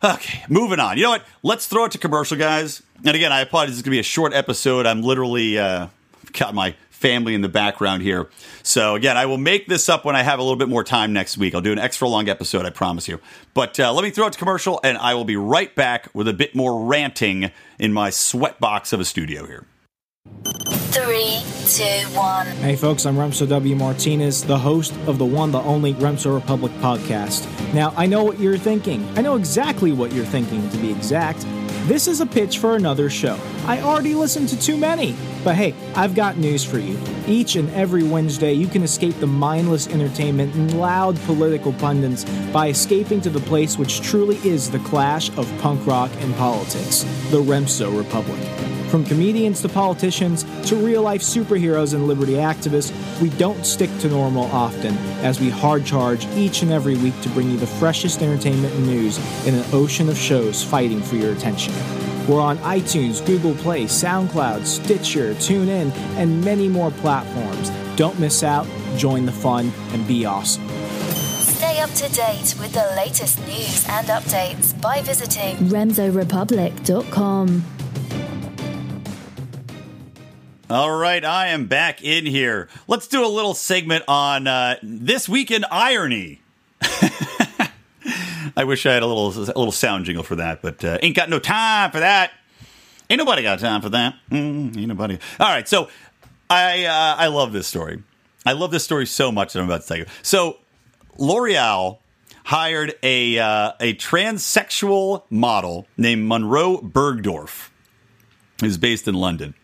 Okay, 0.04 0.44
moving 0.50 0.80
on. 0.80 0.98
You 0.98 1.04
know 1.04 1.10
what? 1.10 1.24
Let's 1.42 1.66
throw 1.66 1.86
it 1.86 1.92
to 1.92 1.98
commercial, 1.98 2.36
guys. 2.36 2.82
And 3.06 3.16
again, 3.16 3.32
I 3.32 3.40
apologize. 3.40 3.70
This 3.70 3.76
is 3.78 3.82
going 3.82 3.92
to 3.92 3.96
be 3.96 4.00
a 4.00 4.02
short 4.02 4.34
episode. 4.34 4.84
I'm 4.84 5.00
literally 5.00 5.58
uh, 5.58 5.86
got 6.34 6.54
my 6.54 6.74
family 6.90 7.34
in 7.34 7.40
the 7.40 7.48
background 7.48 8.02
here. 8.02 8.28
So 8.62 8.96
again, 8.96 9.16
I 9.16 9.24
will 9.24 9.38
make 9.38 9.66
this 9.66 9.88
up 9.88 10.04
when 10.04 10.14
I 10.14 10.22
have 10.22 10.38
a 10.38 10.42
little 10.42 10.58
bit 10.58 10.68
more 10.68 10.84
time 10.84 11.14
next 11.14 11.38
week. 11.38 11.54
I'll 11.54 11.62
do 11.62 11.72
an 11.72 11.78
extra 11.78 12.06
long 12.06 12.28
episode, 12.28 12.66
I 12.66 12.70
promise 12.70 13.08
you. 13.08 13.18
But 13.54 13.80
uh, 13.80 13.94
let 13.94 14.04
me 14.04 14.10
throw 14.10 14.26
it 14.26 14.34
to 14.34 14.38
commercial, 14.38 14.78
and 14.84 14.98
I 14.98 15.14
will 15.14 15.24
be 15.24 15.36
right 15.36 15.74
back 15.74 16.10
with 16.12 16.28
a 16.28 16.34
bit 16.34 16.54
more 16.54 16.84
ranting 16.84 17.50
in 17.78 17.94
my 17.94 18.10
sweat 18.10 18.60
box 18.60 18.92
of 18.92 19.00
a 19.00 19.06
studio 19.06 19.46
here. 19.46 19.64
Hey 22.60 22.76
folks, 22.76 23.04
I'm 23.04 23.16
Remso 23.16 23.48
W. 23.48 23.74
Martinez, 23.74 24.44
the 24.44 24.56
host 24.56 24.94
of 25.08 25.18
the 25.18 25.24
one, 25.24 25.50
the 25.50 25.60
only 25.62 25.92
Remso 25.94 26.32
Republic 26.32 26.70
podcast. 26.74 27.48
Now, 27.74 27.92
I 27.96 28.06
know 28.06 28.22
what 28.22 28.38
you're 28.38 28.56
thinking. 28.56 29.04
I 29.18 29.22
know 29.22 29.34
exactly 29.34 29.90
what 29.90 30.12
you're 30.12 30.24
thinking, 30.24 30.70
to 30.70 30.76
be 30.78 30.92
exact. 30.92 31.44
This 31.88 32.06
is 32.06 32.20
a 32.20 32.26
pitch 32.26 32.58
for 32.58 32.76
another 32.76 33.10
show. 33.10 33.40
I 33.66 33.80
already 33.80 34.14
listened 34.14 34.50
to 34.50 34.60
too 34.60 34.76
many. 34.76 35.16
But 35.44 35.56
hey, 35.56 35.74
I've 35.94 36.14
got 36.14 36.38
news 36.38 36.64
for 36.64 36.78
you. 36.78 36.98
Each 37.26 37.56
and 37.56 37.68
every 37.70 38.02
Wednesday, 38.02 38.54
you 38.54 38.66
can 38.66 38.82
escape 38.82 39.20
the 39.20 39.26
mindless 39.26 39.86
entertainment 39.88 40.54
and 40.54 40.80
loud 40.80 41.16
political 41.26 41.74
pundits 41.74 42.24
by 42.50 42.68
escaping 42.68 43.20
to 43.20 43.30
the 43.30 43.40
place 43.40 43.76
which 43.76 44.00
truly 44.00 44.36
is 44.38 44.70
the 44.70 44.78
clash 44.80 45.28
of 45.36 45.46
punk 45.60 45.86
rock 45.86 46.10
and 46.20 46.34
politics 46.36 47.02
the 47.30 47.42
Remso 47.42 47.96
Republic. 47.96 48.40
From 48.88 49.04
comedians 49.04 49.60
to 49.62 49.68
politicians 49.68 50.44
to 50.68 50.76
real 50.76 51.02
life 51.02 51.20
superheroes 51.20 51.94
and 51.94 52.06
liberty 52.06 52.34
activists, 52.34 52.92
we 53.20 53.28
don't 53.30 53.66
stick 53.66 53.90
to 53.98 54.08
normal 54.08 54.44
often 54.44 54.96
as 55.22 55.40
we 55.40 55.50
hard 55.50 55.84
charge 55.84 56.26
each 56.36 56.62
and 56.62 56.70
every 56.70 56.96
week 56.96 57.20
to 57.20 57.28
bring 57.30 57.50
you 57.50 57.58
the 57.58 57.66
freshest 57.66 58.22
entertainment 58.22 58.72
and 58.74 58.86
news 58.86 59.18
in 59.46 59.54
an 59.54 59.64
ocean 59.72 60.08
of 60.08 60.16
shows 60.16 60.62
fighting 60.62 61.02
for 61.02 61.16
your 61.16 61.32
attention. 61.32 61.74
We're 62.28 62.40
on 62.40 62.58
iTunes, 62.58 63.24
Google 63.24 63.54
Play, 63.56 63.84
SoundCloud, 63.84 64.64
Stitcher, 64.64 65.34
TuneIn, 65.34 65.92
and 66.16 66.42
many 66.44 66.68
more 66.68 66.90
platforms. 66.90 67.70
Don't 67.96 68.18
miss 68.18 68.42
out, 68.42 68.66
join 68.96 69.26
the 69.26 69.32
fun, 69.32 69.72
and 69.90 70.06
be 70.08 70.24
awesome. 70.24 70.66
Stay 70.68 71.80
up 71.80 71.90
to 71.90 72.08
date 72.12 72.54
with 72.58 72.72
the 72.72 72.92
latest 72.96 73.38
news 73.46 73.86
and 73.88 74.06
updates 74.08 74.80
by 74.80 75.02
visiting 75.02 75.56
RemsoRepublic.com. 75.68 77.64
All 80.70 80.96
right, 80.96 81.22
I 81.24 81.48
am 81.48 81.66
back 81.66 82.02
in 82.02 82.24
here. 82.24 82.70
Let's 82.88 83.06
do 83.06 83.24
a 83.24 83.28
little 83.28 83.52
segment 83.52 84.04
on 84.08 84.46
uh, 84.46 84.76
this 84.82 85.28
week 85.28 85.50
in 85.50 85.64
irony. 85.70 86.40
I 88.56 88.64
wish 88.64 88.86
I 88.86 88.92
had 88.92 89.02
a 89.02 89.06
little 89.06 89.28
a 89.28 89.58
little 89.58 89.72
sound 89.72 90.04
jingle 90.04 90.24
for 90.24 90.36
that, 90.36 90.62
but 90.62 90.84
uh, 90.84 90.98
ain't 91.02 91.16
got 91.16 91.28
no 91.28 91.38
time 91.38 91.90
for 91.90 92.00
that. 92.00 92.32
Ain't 93.10 93.18
nobody 93.18 93.42
got 93.42 93.58
time 93.58 93.82
for 93.82 93.90
that. 93.90 94.14
Mm, 94.30 94.76
ain't 94.76 94.88
nobody. 94.88 95.18
All 95.40 95.48
right, 95.48 95.68
so 95.68 95.88
I 96.48 96.84
uh, 96.84 97.16
I 97.18 97.26
love 97.28 97.52
this 97.52 97.66
story. 97.66 98.02
I 98.46 98.52
love 98.52 98.70
this 98.70 98.84
story 98.84 99.06
so 99.06 99.32
much 99.32 99.52
that 99.52 99.60
I'm 99.60 99.66
about 99.66 99.82
to 99.82 99.88
tell 99.88 99.96
you. 99.96 100.06
So 100.22 100.58
L'Oreal 101.18 101.98
hired 102.44 102.94
a 103.02 103.38
uh, 103.38 103.72
a 103.80 103.94
transsexual 103.94 105.24
model 105.30 105.86
named 105.96 106.26
Monroe 106.28 106.78
Bergdorf, 106.78 107.70
who's 108.60 108.78
based 108.78 109.08
in 109.08 109.14
London. 109.14 109.54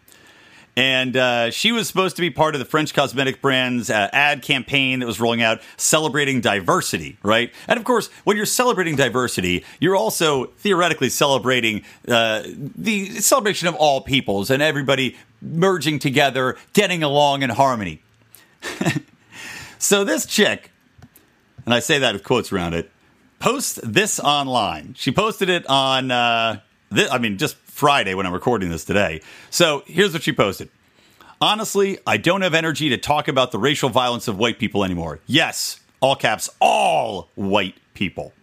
And 0.81 1.15
uh, 1.15 1.51
she 1.51 1.73
was 1.73 1.89
supposed 1.89 2.17
to 2.17 2.23
be 2.23 2.31
part 2.31 2.55
of 2.55 2.59
the 2.59 2.65
French 2.65 2.95
cosmetic 2.95 3.43
brand's 3.43 3.91
uh, 3.91 4.09
ad 4.15 4.41
campaign 4.41 5.01
that 5.01 5.07
was 5.07 5.21
rolling 5.21 5.43
out 5.43 5.61
celebrating 5.77 6.41
diversity, 6.41 7.19
right? 7.23 7.53
And 7.69 7.79
of 7.79 7.85
course, 7.85 8.09
when 8.25 8.39
you're 8.39 8.47
celebrating 8.47 8.97
diversity, 8.97 9.63
you're 9.79 9.95
also 9.95 10.47
theoretically 10.47 11.11
celebrating 11.11 11.83
uh, 12.09 12.45
the 12.47 13.11
celebration 13.21 13.69
of 13.69 13.75
all 13.75 14.01
peoples 14.01 14.49
and 14.49 14.63
everybody 14.63 15.19
merging 15.43 15.99
together, 15.99 16.57
getting 16.73 17.03
along 17.03 17.43
in 17.43 17.51
harmony. 17.51 18.01
so 19.79 20.03
this 20.03 20.25
chick, 20.25 20.71
and 21.67 21.75
I 21.75 21.81
say 21.81 21.99
that 21.99 22.15
with 22.15 22.25
quotes 22.25 22.53
around 22.53 22.73
it, 22.73 22.91
posts 23.39 23.79
this 23.85 24.19
online. 24.19 24.95
She 24.97 25.13
posted 25.13 25.51
it 25.51 25.67
on, 25.67 26.11
uh, 26.11 26.61
this, 26.89 27.11
I 27.11 27.19
mean, 27.19 27.37
just 27.37 27.57
Friday 27.81 28.13
when 28.13 28.27
I'm 28.27 28.35
recording 28.35 28.69
this 28.69 28.85
today. 28.85 29.23
So 29.49 29.83
here's 29.87 30.13
what 30.13 30.23
she 30.23 30.35
posted. 30.35 30.69
Honestly, 31.41 31.99
I 32.07 32.19
don't 32.19 32.43
have 32.43 32.53
energy 32.53 32.91
to 32.91 32.99
talk 32.99 33.27
about 33.27 33.53
the 33.53 33.59
racial 33.59 33.89
violence 33.89 34.29
of 34.29 34.37
white 34.37 34.59
people 34.59 34.85
anymore. 34.85 35.21
Yes, 35.27 35.81
all 36.01 36.15
caps, 36.15 36.51
all 36.61 37.31
white 37.37 37.77
people. 37.95 38.35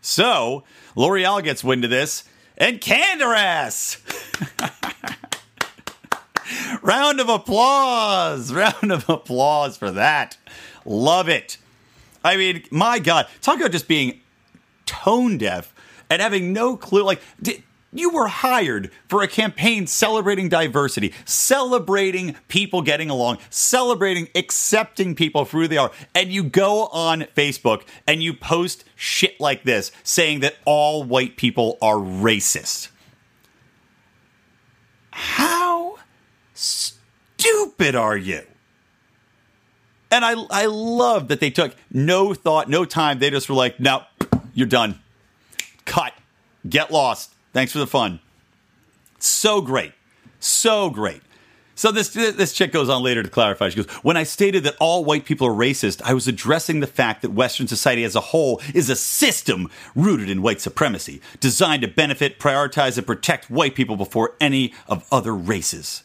So 0.00 0.62
L'Oreal 0.94 1.42
gets 1.42 1.64
wind 1.64 1.82
of 1.82 1.90
this 1.90 2.22
and 2.56 2.80
canned. 2.80 3.20
Round 6.82 7.18
of 7.18 7.28
applause. 7.28 8.52
Round 8.52 8.92
of 8.92 9.08
applause 9.08 9.76
for 9.76 9.90
that. 9.90 10.36
Love 10.84 11.28
it. 11.28 11.56
I 12.22 12.36
mean, 12.36 12.62
my 12.70 13.00
God, 13.00 13.26
talk 13.40 13.58
about 13.58 13.72
just 13.72 13.88
being 13.88 14.20
tone 14.84 15.36
deaf 15.36 15.74
and 16.08 16.22
having 16.22 16.52
no 16.52 16.76
clue. 16.76 17.02
Like, 17.02 17.20
did, 17.42 17.64
you 17.98 18.10
were 18.10 18.28
hired 18.28 18.90
for 19.08 19.22
a 19.22 19.28
campaign 19.28 19.86
celebrating 19.86 20.48
diversity, 20.48 21.12
celebrating 21.24 22.36
people 22.48 22.82
getting 22.82 23.10
along, 23.10 23.38
celebrating 23.50 24.28
accepting 24.34 25.14
people 25.14 25.44
for 25.44 25.58
who 25.58 25.68
they 25.68 25.76
are. 25.76 25.90
And 26.14 26.32
you 26.32 26.44
go 26.44 26.86
on 26.86 27.22
Facebook 27.36 27.82
and 28.06 28.22
you 28.22 28.34
post 28.34 28.84
shit 28.94 29.40
like 29.40 29.64
this 29.64 29.92
saying 30.02 30.40
that 30.40 30.56
all 30.64 31.04
white 31.04 31.36
people 31.36 31.78
are 31.80 31.96
racist. 31.96 32.88
How 35.10 35.96
stupid 36.54 37.94
are 37.94 38.16
you? 38.16 38.42
And 40.10 40.24
I, 40.24 40.34
I 40.50 40.66
love 40.66 41.28
that 41.28 41.40
they 41.40 41.50
took 41.50 41.74
no 41.90 42.32
thought, 42.32 42.68
no 42.68 42.84
time. 42.84 43.18
They 43.18 43.30
just 43.30 43.48
were 43.48 43.54
like, 43.54 43.80
no, 43.80 44.04
you're 44.54 44.66
done. 44.66 45.00
Cut. 45.84 46.12
Get 46.68 46.90
lost. 46.90 47.34
Thanks 47.56 47.72
for 47.72 47.78
the 47.78 47.86
fun. 47.86 48.20
So 49.18 49.62
great. 49.62 49.94
So 50.40 50.90
great. 50.90 51.22
So 51.74 51.90
this 51.90 52.10
this 52.10 52.52
chick 52.52 52.70
goes 52.70 52.90
on 52.90 53.02
later 53.02 53.22
to 53.22 53.30
clarify. 53.30 53.70
She 53.70 53.76
goes, 53.76 53.90
"When 54.02 54.14
I 54.14 54.24
stated 54.24 54.62
that 54.64 54.76
all 54.78 55.06
white 55.06 55.24
people 55.24 55.46
are 55.46 55.54
racist, 55.54 56.02
I 56.04 56.12
was 56.12 56.28
addressing 56.28 56.80
the 56.80 56.86
fact 56.86 57.22
that 57.22 57.30
Western 57.30 57.66
society 57.66 58.04
as 58.04 58.14
a 58.14 58.20
whole 58.20 58.60
is 58.74 58.90
a 58.90 58.94
system 58.94 59.70
rooted 59.94 60.28
in 60.28 60.42
white 60.42 60.60
supremacy, 60.60 61.22
designed 61.40 61.80
to 61.80 61.88
benefit, 61.88 62.38
prioritize, 62.38 62.98
and 62.98 63.06
protect 63.06 63.50
white 63.50 63.74
people 63.74 63.96
before 63.96 64.34
any 64.38 64.74
of 64.86 65.06
other 65.10 65.34
races." 65.34 66.02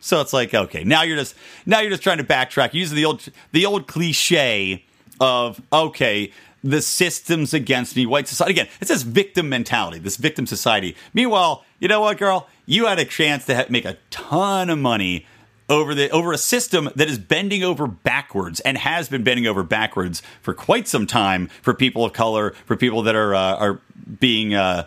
So 0.00 0.22
it's 0.22 0.32
like, 0.32 0.54
okay, 0.54 0.84
now 0.84 1.02
you're 1.02 1.18
just 1.18 1.34
now 1.66 1.80
you're 1.80 1.90
just 1.90 2.02
trying 2.02 2.16
to 2.16 2.24
backtrack 2.24 2.72
using 2.72 2.96
the 2.96 3.04
old 3.04 3.28
the 3.52 3.66
old 3.66 3.88
cliche 3.88 4.86
of 5.20 5.60
okay, 5.70 6.32
the 6.62 6.82
systems 6.82 7.54
against 7.54 7.96
me, 7.96 8.06
white 8.06 8.28
society. 8.28 8.52
Again, 8.52 8.68
it's 8.80 8.90
this 8.90 9.02
victim 9.02 9.48
mentality, 9.48 9.98
this 9.98 10.16
victim 10.16 10.46
society. 10.46 10.96
Meanwhile, 11.14 11.64
you 11.78 11.88
know 11.88 12.00
what, 12.00 12.18
girl? 12.18 12.48
You 12.66 12.86
had 12.86 12.98
a 12.98 13.04
chance 13.04 13.46
to 13.46 13.54
have, 13.54 13.70
make 13.70 13.84
a 13.84 13.96
ton 14.10 14.70
of 14.70 14.78
money 14.78 15.26
over 15.68 15.94
the 15.94 16.10
over 16.10 16.32
a 16.32 16.38
system 16.38 16.88
that 16.96 17.08
is 17.08 17.18
bending 17.18 17.62
over 17.62 17.86
backwards 17.86 18.60
and 18.60 18.78
has 18.78 19.08
been 19.08 19.22
bending 19.22 19.46
over 19.46 19.62
backwards 19.62 20.22
for 20.40 20.54
quite 20.54 20.88
some 20.88 21.06
time 21.06 21.48
for 21.62 21.74
people 21.74 22.04
of 22.04 22.12
color, 22.12 22.52
for 22.64 22.76
people 22.76 23.02
that 23.02 23.14
are 23.14 23.34
uh, 23.34 23.56
are 23.56 23.80
being 24.18 24.54
uh, 24.54 24.86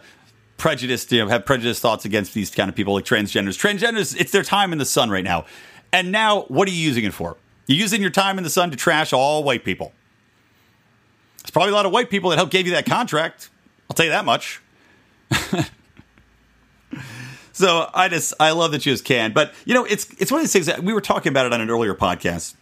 prejudiced, 0.58 1.12
you 1.12 1.20
know, 1.20 1.28
have 1.28 1.46
prejudiced 1.46 1.82
thoughts 1.82 2.06
against 2.06 2.34
these 2.34 2.50
kind 2.52 2.70
of 2.70 2.76
people 2.76 2.94
like 2.94 3.06
transgenders. 3.06 3.58
Transgenders, 3.58 4.20
it's 4.20 4.32
their 4.32 4.44
time 4.44 4.72
in 4.72 4.80
the 4.80 4.86
sun 4.86 5.10
right 5.10 5.24
now. 5.24 5.46
And 5.94 6.12
now, 6.12 6.44
what 6.44 6.68
are 6.68 6.72
you 6.72 6.78
using 6.78 7.04
it 7.04 7.14
for? 7.14 7.38
You're 7.68 7.80
using 7.80 8.02
your 8.02 8.12
time 8.12 8.38
in 8.38 8.44
the 8.44 8.50
sun 8.50 8.72
to 8.72 8.78
trash 8.78 9.14
all 9.14 9.44
white 9.44 9.66
people. 9.66 9.94
It's 11.52 11.54
probably 11.54 11.74
a 11.74 11.76
lot 11.76 11.86
of 11.86 11.92
white 11.92 12.10
people 12.10 12.30
that 12.30 12.38
helped 12.38 12.54
gave 12.54 12.66
you 12.66 12.72
that 12.76 12.86
contract. 12.86 13.50
I'll 13.90 13.94
tell 13.94 14.06
you 14.06 14.14
that 14.14 14.24
much. 14.24 14.62
so 17.52 17.90
I 17.94 18.08
just 18.08 18.34
I 18.40 18.52
love 18.52 18.72
that 18.72 18.86
you 18.86 18.94
just 18.94 19.04
can. 19.04 19.34
But 19.34 19.54
you 19.66 19.74
know, 19.74 19.84
it's 19.84 20.10
it's 20.18 20.32
one 20.32 20.40
of 20.40 20.44
these 20.44 20.54
things 20.54 20.68
that 20.68 20.82
we 20.82 20.94
were 20.94 21.02
talking 21.02 21.30
about 21.30 21.46
it 21.46 21.52
on 21.52 21.60
an 21.60 21.70
earlier 21.70 21.94
podcast. 21.94 22.54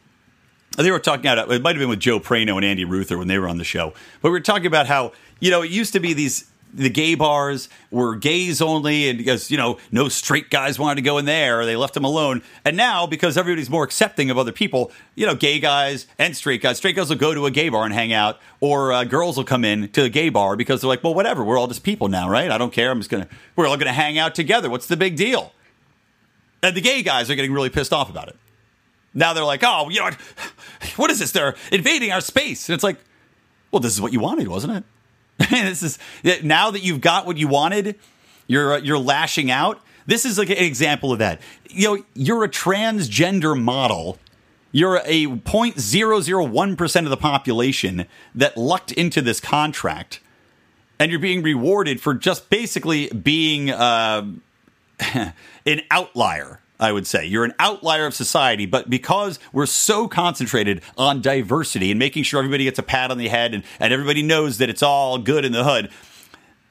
They 0.76 0.90
were 0.90 0.98
talking 0.98 1.28
about 1.28 1.52
it 1.52 1.62
might 1.62 1.76
have 1.76 1.80
been 1.80 1.88
with 1.88 2.00
Joe 2.00 2.20
Prano 2.20 2.56
and 2.56 2.66
Andy 2.66 2.84
Ruther 2.84 3.20
when 3.20 3.28
they 3.28 3.38
were 3.38 3.48
on 3.48 3.60
the 3.60 3.64
show. 3.64 3.94
But 4.24 4.30
we 4.30 4.32
were 4.32 4.40
talking 4.40 4.66
about 4.66 4.88
how, 4.88 5.12
you 5.40 5.52
know, 5.52 5.62
it 5.62 5.70
used 5.70 5.94
to 5.94 6.00
be 6.00 6.14
these 6.14 6.50
the 6.74 6.90
gay 6.90 7.16
bars 7.16 7.70
were 7.92 8.16
gays 8.16 8.62
only, 8.62 9.10
and 9.10 9.18
because 9.18 9.50
you 9.50 9.58
know 9.58 9.78
no 9.92 10.10
straight 10.10 10.50
guys 10.50 10.78
wanted 10.78 10.96
to 10.96 11.02
go 11.02 11.18
in 11.18 11.26
there, 11.26 11.66
they 11.66 11.76
left 11.76 11.94
them 11.94 12.06
alone. 12.06 12.42
And 12.64 12.78
now, 12.78 13.08
because 13.08 13.38
everybody's 13.38 13.70
more 13.70 13.84
accepting 13.84 14.30
of 14.30 14.38
other 14.38 14.52
people, 14.52 14.92
you 15.16 15.26
know, 15.26 15.36
gay 15.36 15.60
guys 15.60 16.06
and 16.18 16.36
straight 16.36 16.62
guys, 16.62 16.78
straight 16.78 16.96
guys 16.96 17.10
will 17.10 17.18
go 17.18 17.34
to 17.34 17.46
a 17.46 17.52
gay 17.52 17.70
bar 17.70 17.86
and 17.86 17.94
hang 17.94 18.14
out, 18.14 18.40
or 18.60 18.94
uh, 18.94 19.04
girls 19.04 19.38
will 19.38 19.44
come 19.44 19.66
in 19.66 19.90
to 19.90 20.04
a 20.04 20.10
gay 20.10 20.30
bar 20.30 20.56
because 20.56 20.82
they're 20.82 20.88
like, 20.88 21.04
well, 21.04 21.14
whatever, 21.14 21.44
we're 21.44 21.58
all 21.58 21.68
just 21.68 21.84
people 21.84 22.08
now, 22.08 22.30
right? 22.30 22.52
I 22.52 22.58
don't 22.58 22.74
care. 22.74 22.92
I'm 22.92 23.00
just 23.00 23.10
gonna, 23.10 23.28
we're 23.56 23.68
all 23.68 23.78
gonna 23.78 23.94
hang 23.94 24.18
out 24.18 24.36
together. 24.36 24.70
What's 24.70 24.88
the 24.88 24.98
big 24.98 25.16
deal? 25.16 25.54
And 26.62 26.76
the 26.76 26.82
gay 26.82 27.02
guys 27.04 27.30
are 27.30 27.36
getting 27.36 27.54
really 27.54 27.70
pissed 27.70 27.94
off 27.94 28.10
about 28.10 28.28
it. 28.28 28.36
Now 29.14 29.34
they're 29.34 29.44
like, 29.44 29.64
oh, 29.64 29.90
you 29.90 30.00
know, 30.00 30.12
what 30.98 31.10
is 31.12 31.20
this? 31.20 31.32
They're 31.32 31.56
invading 31.72 32.12
our 32.12 32.22
space. 32.22 32.70
And 32.70 32.76
it's 32.76 32.84
like, 32.84 32.98
well, 33.72 33.80
this 33.80 33.94
is 33.94 34.02
what 34.02 34.14
you 34.14 34.20
wanted, 34.20 34.48
wasn't 34.48 34.78
it? 34.78 34.84
this 35.50 35.84
is 35.84 36.00
now 36.44 36.72
that 36.72 36.84
you've 36.84 37.02
got 37.02 37.26
what 37.26 37.38
you 37.38 37.48
wanted, 37.48 37.98
you're 38.48 38.78
you're 38.80 39.00
lashing 39.00 39.50
out. 39.50 39.82
This 40.06 40.26
is 40.26 40.38
like 40.38 40.50
an 40.50 40.58
example 40.58 41.14
of 41.14 41.20
that. 41.20 41.40
You 41.70 41.98
know, 41.98 42.04
you're 42.14 42.44
a 42.44 42.50
transgender 42.50 43.60
model. 43.60 44.18
You're 44.72 44.98
a 45.06 45.26
0.001% 45.26 47.04
of 47.04 47.10
the 47.10 47.18
population 47.18 48.06
that 48.36 48.56
lucked 48.56 48.92
into 48.92 49.22
this 49.22 49.40
contract, 49.40 50.20
and 51.00 51.10
you're 51.10 51.20
being 51.20 51.42
rewarded 51.42 52.00
for 52.00 52.14
just 52.14 52.52
basically 52.52 53.08
being 53.10 53.72
uh, 53.72 54.28
an 55.66 55.82
outlier. 55.90 56.62
I 56.80 56.92
would 56.92 57.06
say. 57.06 57.26
You're 57.26 57.44
an 57.44 57.54
outlier 57.60 58.06
of 58.06 58.14
society, 58.14 58.66
but 58.66 58.90
because 58.90 59.40
we're 59.52 59.66
so 59.66 60.08
concentrated 60.08 60.82
on 60.98 61.22
diversity 61.22 61.92
and 61.92 62.00
making 62.00 62.24
sure 62.24 62.40
everybody 62.40 62.64
gets 62.64 62.80
a 62.80 62.84
pat 62.84 63.12
on 63.12 63.18
the 63.18 63.28
head 63.28 63.54
and, 63.54 63.64
and 63.80 63.92
everybody 63.92 64.24
knows 64.24 64.58
that 64.60 64.70
it's 64.70 64.84
all 64.84 65.18
good 65.18 65.46
in 65.46 65.52
the 65.52 65.64
hood, 65.64 65.90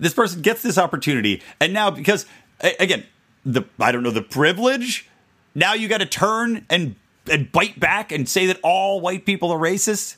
this 0.00 0.14
person 0.14 0.42
gets 0.42 0.62
this 0.62 0.78
opportunity. 0.78 1.42
And 1.60 1.72
now, 1.72 1.90
because, 1.90 2.26
again, 2.60 3.04
the 3.44 3.64
I 3.78 3.92
don't 3.92 4.02
know, 4.02 4.10
the 4.10 4.22
privilege 4.22 5.08
now 5.54 5.74
you 5.74 5.88
got 5.88 5.98
to 5.98 6.06
turn 6.06 6.64
and 6.70 6.94
and 7.30 7.50
bite 7.50 7.78
back 7.78 8.12
and 8.12 8.28
say 8.28 8.46
that 8.46 8.58
all 8.62 9.00
white 9.00 9.26
people 9.26 9.50
are 9.50 9.58
racist? 9.58 10.16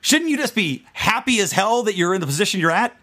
Shouldn't 0.00 0.30
you 0.30 0.36
just 0.36 0.54
be 0.54 0.86
happy 0.92 1.40
as 1.40 1.52
hell 1.52 1.82
that 1.82 1.96
you're 1.96 2.14
in 2.14 2.20
the 2.20 2.26
position 2.26 2.60
you're 2.60 2.70
at? 2.70 2.96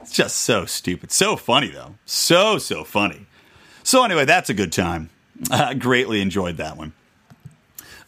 It's 0.00 0.12
just 0.12 0.36
so 0.36 0.64
stupid. 0.64 1.10
So 1.10 1.36
funny, 1.36 1.68
though. 1.68 1.96
So, 2.06 2.58
so 2.58 2.84
funny. 2.84 3.26
So, 3.86 4.02
anyway, 4.02 4.24
that's 4.24 4.50
a 4.50 4.54
good 4.54 4.72
time. 4.72 5.10
I 5.52 5.74
greatly 5.74 6.20
enjoyed 6.20 6.56
that 6.56 6.76
one. 6.76 6.92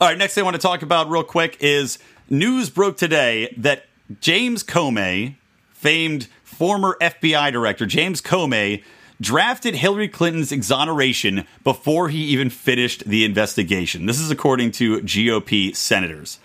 All 0.00 0.08
right, 0.08 0.18
next 0.18 0.34
thing 0.34 0.42
I 0.42 0.44
want 0.44 0.56
to 0.56 0.60
talk 0.60 0.82
about 0.82 1.08
real 1.08 1.22
quick 1.22 1.56
is 1.60 2.00
news 2.28 2.68
broke 2.68 2.96
today 2.96 3.54
that 3.56 3.86
James 4.20 4.64
Comey, 4.64 5.36
famed 5.70 6.26
former 6.42 6.96
FBI 7.00 7.52
director 7.52 7.86
James 7.86 8.20
Comey, 8.20 8.82
drafted 9.20 9.76
Hillary 9.76 10.08
Clinton's 10.08 10.50
exoneration 10.50 11.46
before 11.62 12.08
he 12.08 12.24
even 12.24 12.50
finished 12.50 13.04
the 13.04 13.24
investigation. 13.24 14.06
This 14.06 14.18
is 14.18 14.32
according 14.32 14.72
to 14.72 14.98
GOP 15.02 15.76
senators. 15.76 16.40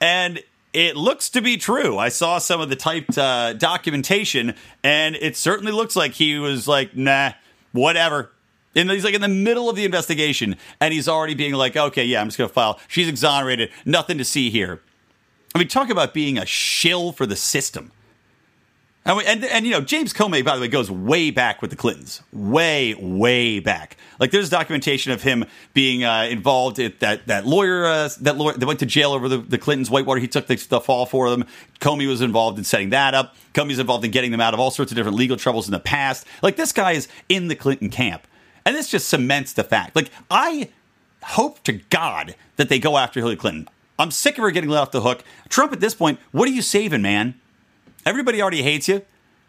And 0.00 0.40
it 0.72 0.94
looks 0.94 1.30
to 1.30 1.42
be 1.42 1.56
true. 1.56 1.98
I 1.98 2.10
saw 2.10 2.38
some 2.38 2.60
of 2.60 2.68
the 2.68 2.76
typed 2.76 3.18
uh, 3.18 3.54
documentation, 3.54 4.54
and 4.84 5.16
it 5.16 5.36
certainly 5.36 5.72
looks 5.72 5.96
like 5.96 6.12
he 6.12 6.38
was 6.38 6.68
like, 6.68 6.96
nah, 6.96 7.32
whatever. 7.72 8.30
And 8.74 8.90
he's 8.90 9.04
like 9.04 9.14
in 9.14 9.20
the 9.20 9.28
middle 9.28 9.68
of 9.68 9.76
the 9.76 9.84
investigation, 9.84 10.56
and 10.80 10.94
he's 10.94 11.08
already 11.08 11.34
being 11.34 11.54
like, 11.54 11.76
okay, 11.76 12.04
yeah, 12.04 12.20
I'm 12.20 12.28
just 12.28 12.38
going 12.38 12.48
to 12.48 12.54
file. 12.54 12.78
She's 12.86 13.08
exonerated. 13.08 13.70
Nothing 13.84 14.18
to 14.18 14.24
see 14.24 14.50
here. 14.50 14.80
I 15.54 15.58
mean, 15.58 15.66
talk 15.66 15.90
about 15.90 16.14
being 16.14 16.38
a 16.38 16.46
shill 16.46 17.10
for 17.10 17.26
the 17.26 17.34
system. 17.34 17.90
And, 19.06 19.16
we, 19.16 19.24
and, 19.24 19.42
and 19.44 19.64
you 19.64 19.72
know 19.72 19.80
James 19.80 20.12
Comey, 20.12 20.44
by 20.44 20.56
the 20.56 20.60
way, 20.60 20.68
goes 20.68 20.90
way 20.90 21.30
back 21.30 21.62
with 21.62 21.70
the 21.70 21.76
Clintons, 21.76 22.22
way 22.32 22.94
way 22.94 23.58
back. 23.58 23.96
Like 24.18 24.30
there's 24.30 24.50
documentation 24.50 25.10
of 25.10 25.22
him 25.22 25.46
being 25.72 26.04
uh, 26.04 26.24
involved 26.24 26.78
at 26.78 27.00
that 27.00 27.26
that 27.26 27.46
lawyer 27.46 27.86
uh, 27.86 28.10
that 28.20 28.36
lawyer 28.36 28.52
that 28.54 28.66
went 28.66 28.78
to 28.80 28.86
jail 28.86 29.12
over 29.12 29.26
the, 29.26 29.38
the 29.38 29.56
Clintons 29.56 29.90
Whitewater. 29.90 30.20
He 30.20 30.28
took 30.28 30.48
the, 30.48 30.56
the 30.56 30.80
fall 30.80 31.06
for 31.06 31.30
them. 31.30 31.46
Comey 31.80 32.06
was 32.06 32.20
involved 32.20 32.58
in 32.58 32.64
setting 32.64 32.90
that 32.90 33.14
up. 33.14 33.36
Comey's 33.54 33.78
involved 33.78 34.04
in 34.04 34.10
getting 34.10 34.32
them 34.32 34.40
out 34.40 34.52
of 34.52 34.60
all 34.60 34.70
sorts 34.70 34.92
of 34.92 34.96
different 34.96 35.16
legal 35.16 35.38
troubles 35.38 35.66
in 35.66 35.72
the 35.72 35.80
past. 35.80 36.26
Like 36.42 36.56
this 36.56 36.72
guy 36.72 36.92
is 36.92 37.08
in 37.30 37.48
the 37.48 37.56
Clinton 37.56 37.88
camp, 37.88 38.26
and 38.66 38.76
this 38.76 38.90
just 38.90 39.08
cements 39.08 39.54
the 39.54 39.64
fact. 39.64 39.96
Like 39.96 40.10
I 40.30 40.68
hope 41.22 41.62
to 41.64 41.72
God 41.72 42.34
that 42.56 42.68
they 42.68 42.78
go 42.78 42.98
after 42.98 43.20
Hillary 43.20 43.36
Clinton. 43.36 43.66
I'm 43.98 44.10
sick 44.10 44.36
of 44.36 44.42
her 44.42 44.50
getting 44.50 44.68
let 44.68 44.80
off 44.80 44.90
the 44.90 45.00
hook. 45.00 45.24
Trump 45.48 45.72
at 45.72 45.80
this 45.80 45.94
point, 45.94 46.18
what 46.32 46.48
are 46.48 46.52
you 46.52 46.62
saving, 46.62 47.02
man? 47.02 47.34
Everybody 48.06 48.40
already 48.40 48.62
hates 48.62 48.88
you. 48.88 49.02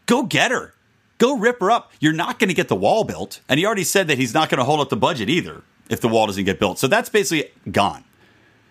Go 0.06 0.24
get 0.24 0.52
her. 0.52 0.74
Go 1.18 1.38
rip 1.38 1.60
her 1.60 1.70
up. 1.70 1.92
You're 2.00 2.14
not 2.14 2.40
going 2.40 2.48
to 2.50 2.54
get 2.54 2.68
the 2.68 2.76
wall 2.76 3.04
built. 3.04 3.42
And 3.48 3.60
he 3.60 3.66
already 3.66 3.84
said 3.84 4.08
that 4.08 4.18
he's 4.18 4.34
not 4.34 4.50
going 4.50 4.60
to 4.60 4.64
hold 4.64 4.80
up 4.80 4.90
the 4.90 4.98
budget 4.98 5.30
either 5.30 5.64
if 5.90 6.02
the 6.02 6.08
wall 6.08 6.26
doesn't 6.26 6.46
get 6.46 6.60
built. 6.60 6.80
So 6.80 6.88
that's 6.88 7.10
basically 7.10 7.52
gone. 7.72 8.04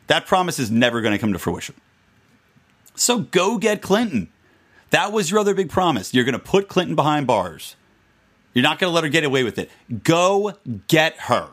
That 0.09 0.27
promise 0.27 0.59
is 0.59 0.71
never 0.71 1.01
going 1.01 1.13
to 1.13 1.19
come 1.19 1.33
to 1.33 1.39
fruition. 1.39 1.77
So 2.97 3.21
go 3.21 3.59
get 3.59 3.81
Clinton. 3.81 4.29
That 4.91 5.13
was 5.13 5.31
your 5.31 5.39
other 5.39 5.55
big 5.55 5.71
promise. 5.71 6.13
You're 6.13 6.25
going 6.25 6.33
to 6.33 6.39
put 6.39 6.69
Clinton 6.69 6.97
behind 6.97 7.27
bars. 7.27 7.77
You're 8.53 8.65
not 8.65 8.81
going 8.81 8.91
to 8.91 8.95
let 8.95 9.05
her 9.05 9.11
get 9.11 9.23
away 9.23 9.45
with 9.45 9.59
it. 9.59 9.71
Go 10.03 10.55
get 10.89 11.17
her. 11.21 11.51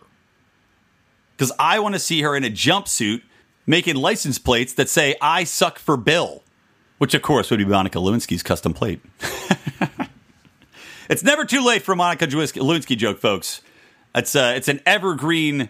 Because 1.36 1.52
I 1.60 1.78
want 1.78 1.94
to 1.94 2.00
see 2.00 2.24
her 2.24 2.36
in 2.36 2.44
a 2.44 2.50
jumpsuit 2.50 3.22
making 3.68 3.96
license 3.96 4.40
plates 4.40 4.74
that 4.74 4.90
say, 4.90 5.16
I 5.22 5.44
suck 5.44 5.78
for 5.78 5.96
Bill 5.96 6.42
which 6.98 7.14
of 7.14 7.22
course 7.22 7.50
would 7.50 7.58
be 7.58 7.66
Monica 7.66 8.00
Lewinsky's 8.00 8.44
custom 8.44 8.74
plate. 8.74 9.02
it's 11.10 11.24
never 11.24 11.46
too 11.46 11.64
late 11.64 11.84
for 11.84 11.94
a 11.94 11.96
Monica 11.96 12.28
Lewinsky 12.28 12.98
joke, 12.98 13.20
folks. 13.20 13.62
It's 14.16 14.36
uh, 14.36 14.54
it's 14.56 14.68
an 14.68 14.82
evergreen 14.86 15.70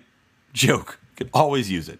joke. 0.54 1.00
You 1.12 1.26
can 1.26 1.30
always 1.34 1.70
use 1.70 1.90
it. 1.90 2.00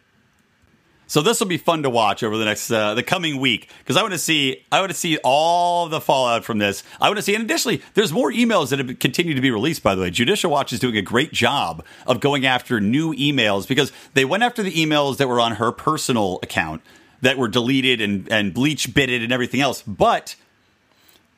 So 1.10 1.22
this 1.22 1.40
will 1.40 1.48
be 1.48 1.58
fun 1.58 1.84
to 1.84 1.90
watch 1.90 2.22
over 2.22 2.38
the 2.38 2.44
next 2.44 2.70
uh, 2.70 2.94
the 2.94 3.02
coming 3.02 3.40
week 3.40 3.70
because 3.80 3.96
I 3.96 4.02
want 4.02 4.14
to 4.14 4.20
see 4.20 4.66
I 4.72 4.82
want 4.82 4.92
to 4.92 4.98
see 4.98 5.18
all 5.24 5.88
the 5.88 6.02
fallout 6.02 6.44
from 6.44 6.58
this. 6.58 6.84
I 7.00 7.08
want 7.08 7.18
to 7.18 7.22
see, 7.22 7.34
and 7.34 7.44
additionally, 7.44 7.82
there's 7.94 8.12
more 8.12 8.30
emails 8.30 8.70
that 8.70 8.80
have 8.80 9.00
continued 9.00 9.36
to 9.36 9.42
be 9.42 9.50
released. 9.50 9.84
By 9.84 9.96
the 9.96 10.02
way, 10.02 10.10
Judicial 10.10 10.52
Watch 10.52 10.74
is 10.74 10.82
doing 10.82 10.98
a 10.98 11.02
great 11.02 11.32
job 11.32 11.84
of 12.06 12.20
going 12.20 12.46
after 12.46 12.82
new 12.82 13.14
emails 13.14 13.68
because 13.68 13.94
they 14.16 14.26
went 14.26 14.44
after 14.44 14.62
the 14.62 14.74
emails 14.74 15.16
that 15.18 15.30
were 15.30 15.40
on 15.40 15.54
her 15.54 15.72
personal 15.72 16.40
account 16.44 16.82
that 17.22 17.38
were 17.38 17.48
deleted 17.48 18.02
and, 18.02 18.32
and 18.32 18.54
bleach 18.54 18.94
bitted 18.94 19.24
and 19.24 19.32
everything 19.32 19.62
else. 19.62 19.82
But 19.82 20.36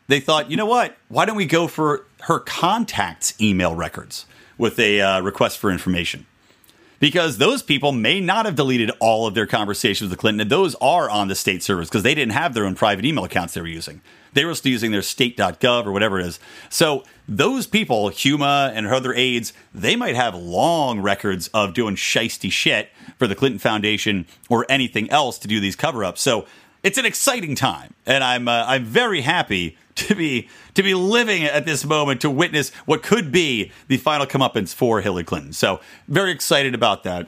they 0.08 0.20
thought, 0.20 0.50
you 0.50 0.58
know 0.58 0.66
what? 0.66 0.98
Why 1.08 1.26
don't 1.26 1.38
we 1.38 1.46
go 1.46 1.68
for 1.68 2.06
her 2.22 2.40
contacts 2.40 3.40
email 3.40 3.76
records 3.76 4.26
with 4.58 4.80
a 4.80 5.02
uh, 5.02 5.22
request 5.22 5.58
for 5.58 5.72
information? 5.72 6.26
Because 7.00 7.38
those 7.38 7.64
people 7.64 7.94
may 7.94 8.20
not 8.20 8.46
have 8.46 8.56
deleted 8.56 8.92
all 9.00 9.26
of 9.26 9.34
their 9.34 9.46
conversations 9.46 10.10
with 10.10 10.20
Clinton, 10.20 10.42
and 10.42 10.50
those 10.50 10.76
are 10.76 11.10
on 11.10 11.30
the 11.30 11.36
state 11.36 11.64
servers 11.64 11.88
because 11.88 12.04
they 12.04 12.14
didn't 12.14 12.34
have 12.34 12.54
their 12.54 12.66
own 12.66 12.76
private 12.76 13.06
email 13.06 13.24
accounts 13.24 13.54
they 13.54 13.62
were 13.62 13.68
using. 13.68 14.02
They 14.34 14.46
were 14.46 14.56
still 14.56 14.72
using 14.72 14.92
their 14.92 15.02
state.gov 15.02 15.86
or 15.86 15.92
whatever 15.92 16.20
it 16.20 16.26
is. 16.26 16.40
So 16.70 17.04
those 17.28 17.68
people, 17.68 18.10
Huma 18.10 18.72
and 18.74 18.86
her 18.86 18.94
other 18.94 19.14
aides, 19.14 19.54
they 19.74 19.96
might 19.96 20.16
have 20.16 20.36
long 20.36 21.02
records 21.02 21.48
of 21.54 21.74
doing 21.74 21.96
shisty 21.96 22.52
shit 22.52 22.90
for 23.18 23.28
the 23.28 23.36
Clinton 23.36 23.60
Foundation 23.60 24.26
or 24.50 24.66
anything 24.70 25.10
else 25.10 25.38
to 25.40 25.48
do 25.48 25.60
these 25.60 25.76
cover 25.76 26.04
ups. 26.04 26.22
So 26.22 26.46
it's 26.84 26.98
an 26.98 27.06
exciting 27.06 27.56
time, 27.56 27.94
and 28.06 28.24
I'm 28.24 28.48
uh, 28.48 28.64
I'm 28.66 28.86
very 28.86 29.22
happy 29.22 29.78
to 29.96 30.16
be 30.16 30.48
to 30.76 30.84
be 30.84 30.94
living 30.94 31.44
at 31.44 31.66
this 31.66 31.84
moment 31.84 32.22
to 32.22 32.30
witness 32.30 32.70
what 32.86 33.04
could 33.04 33.32
be 33.32 33.72
the 33.88 33.98
final 33.98 34.26
comeuppance 34.26 34.74
for 34.74 35.02
Hillary 35.02 35.26
Clinton. 35.26 35.54
So 35.54 35.82
very 36.08 36.32
excited 36.32 36.74
about 36.74 37.04
that. 37.04 37.28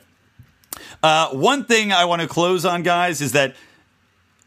Uh, 1.04 1.30
one 1.30 1.66
thing 1.66 1.92
I 1.92 2.06
want 2.06 2.22
to 2.22 2.28
close 2.28 2.64
on, 2.64 2.82
guys, 2.84 3.22
is 3.22 3.34
that 3.34 3.56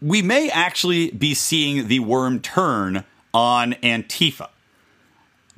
we 0.05 0.21
may 0.21 0.51
actually 0.51 1.11
be 1.13 1.33
seeing 1.33 1.89
the 1.89 1.99
worm 1.99 2.39
turn 2.39 3.05
on 3.33 3.73
Antifa. 3.83 4.51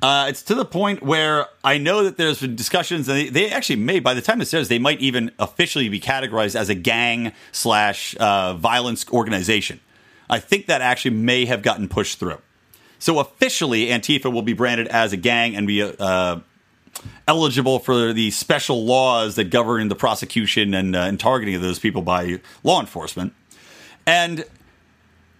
Uh, 0.01 0.27
it's 0.29 0.41
to 0.43 0.55
the 0.55 0.63
point 0.63 1.03
where 1.03 1.47
I 1.65 1.77
know 1.77 2.05
that 2.05 2.15
there's 2.15 2.39
been 2.39 2.55
discussions, 2.55 3.09
and 3.09 3.17
they, 3.17 3.29
they, 3.29 3.51
actually 3.51 3.75
may, 3.77 3.99
by 3.99 4.13
the 4.13 4.21
time 4.21 4.39
this 4.39 4.53
airs, 4.53 4.69
they 4.69 4.79
might 4.79 5.01
even 5.01 5.31
officially 5.37 5.89
be 5.89 5.99
categorized 5.99 6.55
as 6.55 6.69
a 6.69 6.75
gang 6.75 7.33
slash 7.51 8.15
uh, 8.19 8.53
violence 8.53 9.05
organization. 9.11 9.81
I 10.29 10.39
think 10.39 10.67
that 10.67 10.81
actually 10.81 11.15
may 11.15 11.45
have 11.45 11.61
gotten 11.61 11.89
pushed 11.89 12.17
through. 12.17 12.37
So 12.99 13.19
officially, 13.19 13.87
Antifa 13.87 14.31
will 14.31 14.43
be 14.43 14.53
branded 14.53 14.87
as 14.87 15.11
a 15.11 15.17
gang 15.17 15.57
and 15.57 15.67
be 15.67 15.81
uh, 15.81 16.39
eligible 17.27 17.79
for 17.79 18.13
the 18.13 18.31
special 18.31 18.85
laws 18.85 19.35
that 19.35 19.45
govern 19.45 19.89
the 19.89 19.95
prosecution 19.95 20.73
and, 20.73 20.95
uh, 20.95 20.99
and 20.99 21.19
targeting 21.19 21.55
of 21.55 21.61
those 21.61 21.79
people 21.79 22.01
by 22.01 22.39
law 22.63 22.79
enforcement. 22.79 23.33
And 24.07 24.45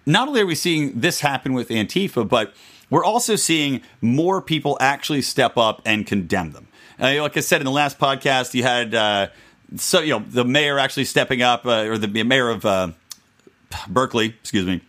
not 0.05 0.27
only 0.27 0.41
are 0.41 0.45
we 0.45 0.53
seeing 0.53 0.99
this 0.99 1.21
happen 1.21 1.53
with 1.53 1.69
Antifa, 1.69 2.27
but 2.27 2.53
we're 2.89 3.03
also 3.03 3.35
seeing 3.37 3.81
more 4.01 4.41
people 4.41 4.77
actually 4.79 5.21
step 5.21 5.57
up 5.57 5.81
and 5.85 6.05
condemn 6.05 6.51
them. 6.51 6.67
Uh, 6.99 7.21
like 7.21 7.37
I 7.37 7.39
said 7.39 7.61
in 7.61 7.65
the 7.65 7.71
last 7.71 7.97
podcast, 7.97 8.53
you 8.53 8.63
had 8.63 8.93
uh, 8.93 9.27
so 9.75 10.01
you 10.01 10.11
know 10.11 10.19
the 10.19 10.43
mayor 10.43 10.79
actually 10.79 11.05
stepping 11.05 11.41
up, 11.41 11.65
uh, 11.65 11.85
or 11.85 11.97
the 11.97 12.07
mayor 12.07 12.49
of 12.49 12.65
uh, 12.65 12.89
Berkeley, 13.87 14.27
excuse 14.27 14.65
me, 14.65 14.81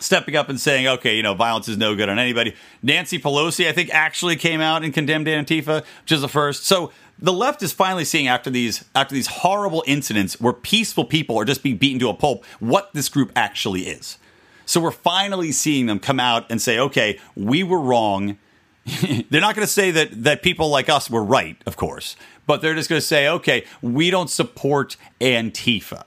stepping 0.00 0.36
up 0.36 0.48
and 0.48 0.60
saying, 0.60 0.86
"Okay, 0.86 1.16
you 1.16 1.22
know, 1.22 1.34
violence 1.34 1.68
is 1.68 1.76
no 1.76 1.94
good 1.94 2.08
on 2.08 2.18
anybody." 2.18 2.54
Nancy 2.82 3.18
Pelosi, 3.18 3.68
I 3.68 3.72
think, 3.72 3.90
actually 3.92 4.36
came 4.36 4.60
out 4.60 4.82
and 4.82 4.92
condemned 4.92 5.26
Antifa, 5.26 5.84
which 6.02 6.12
is 6.12 6.20
the 6.20 6.28
first. 6.28 6.64
So 6.64 6.90
the 7.18 7.32
left 7.32 7.62
is 7.62 7.72
finally 7.72 8.04
seeing 8.04 8.28
after 8.28 8.50
these 8.50 8.84
after 8.94 9.14
these 9.14 9.26
horrible 9.26 9.84
incidents 9.86 10.40
where 10.40 10.52
peaceful 10.52 11.04
people 11.04 11.38
are 11.38 11.44
just 11.44 11.62
being 11.62 11.76
beaten 11.76 11.98
to 12.00 12.08
a 12.08 12.14
pulp 12.14 12.44
what 12.58 12.90
this 12.94 13.08
group 13.08 13.30
actually 13.36 13.82
is. 13.82 14.18
So 14.64 14.80
we're 14.80 14.90
finally 14.90 15.52
seeing 15.52 15.86
them 15.86 15.98
come 15.98 16.20
out 16.20 16.46
and 16.50 16.62
say, 16.62 16.78
okay, 16.78 17.18
we 17.34 17.62
were 17.62 17.80
wrong. 17.80 18.38
they're 19.30 19.40
not 19.40 19.54
going 19.54 19.66
to 19.66 19.72
say 19.72 19.90
that 19.90 20.24
that 20.24 20.42
people 20.42 20.70
like 20.70 20.88
us 20.88 21.10
were 21.10 21.24
right, 21.24 21.56
of 21.66 21.76
course, 21.76 22.16
but 22.46 22.62
they're 22.62 22.74
just 22.74 22.88
going 22.88 23.00
to 23.00 23.06
say, 23.06 23.28
okay, 23.28 23.64
we 23.82 24.10
don't 24.10 24.30
support 24.30 24.96
Antifa 25.20 26.04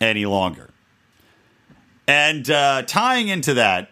any 0.00 0.26
longer. 0.26 0.70
And 2.06 2.48
uh, 2.50 2.82
tying 2.82 3.28
into 3.28 3.54
that, 3.54 3.90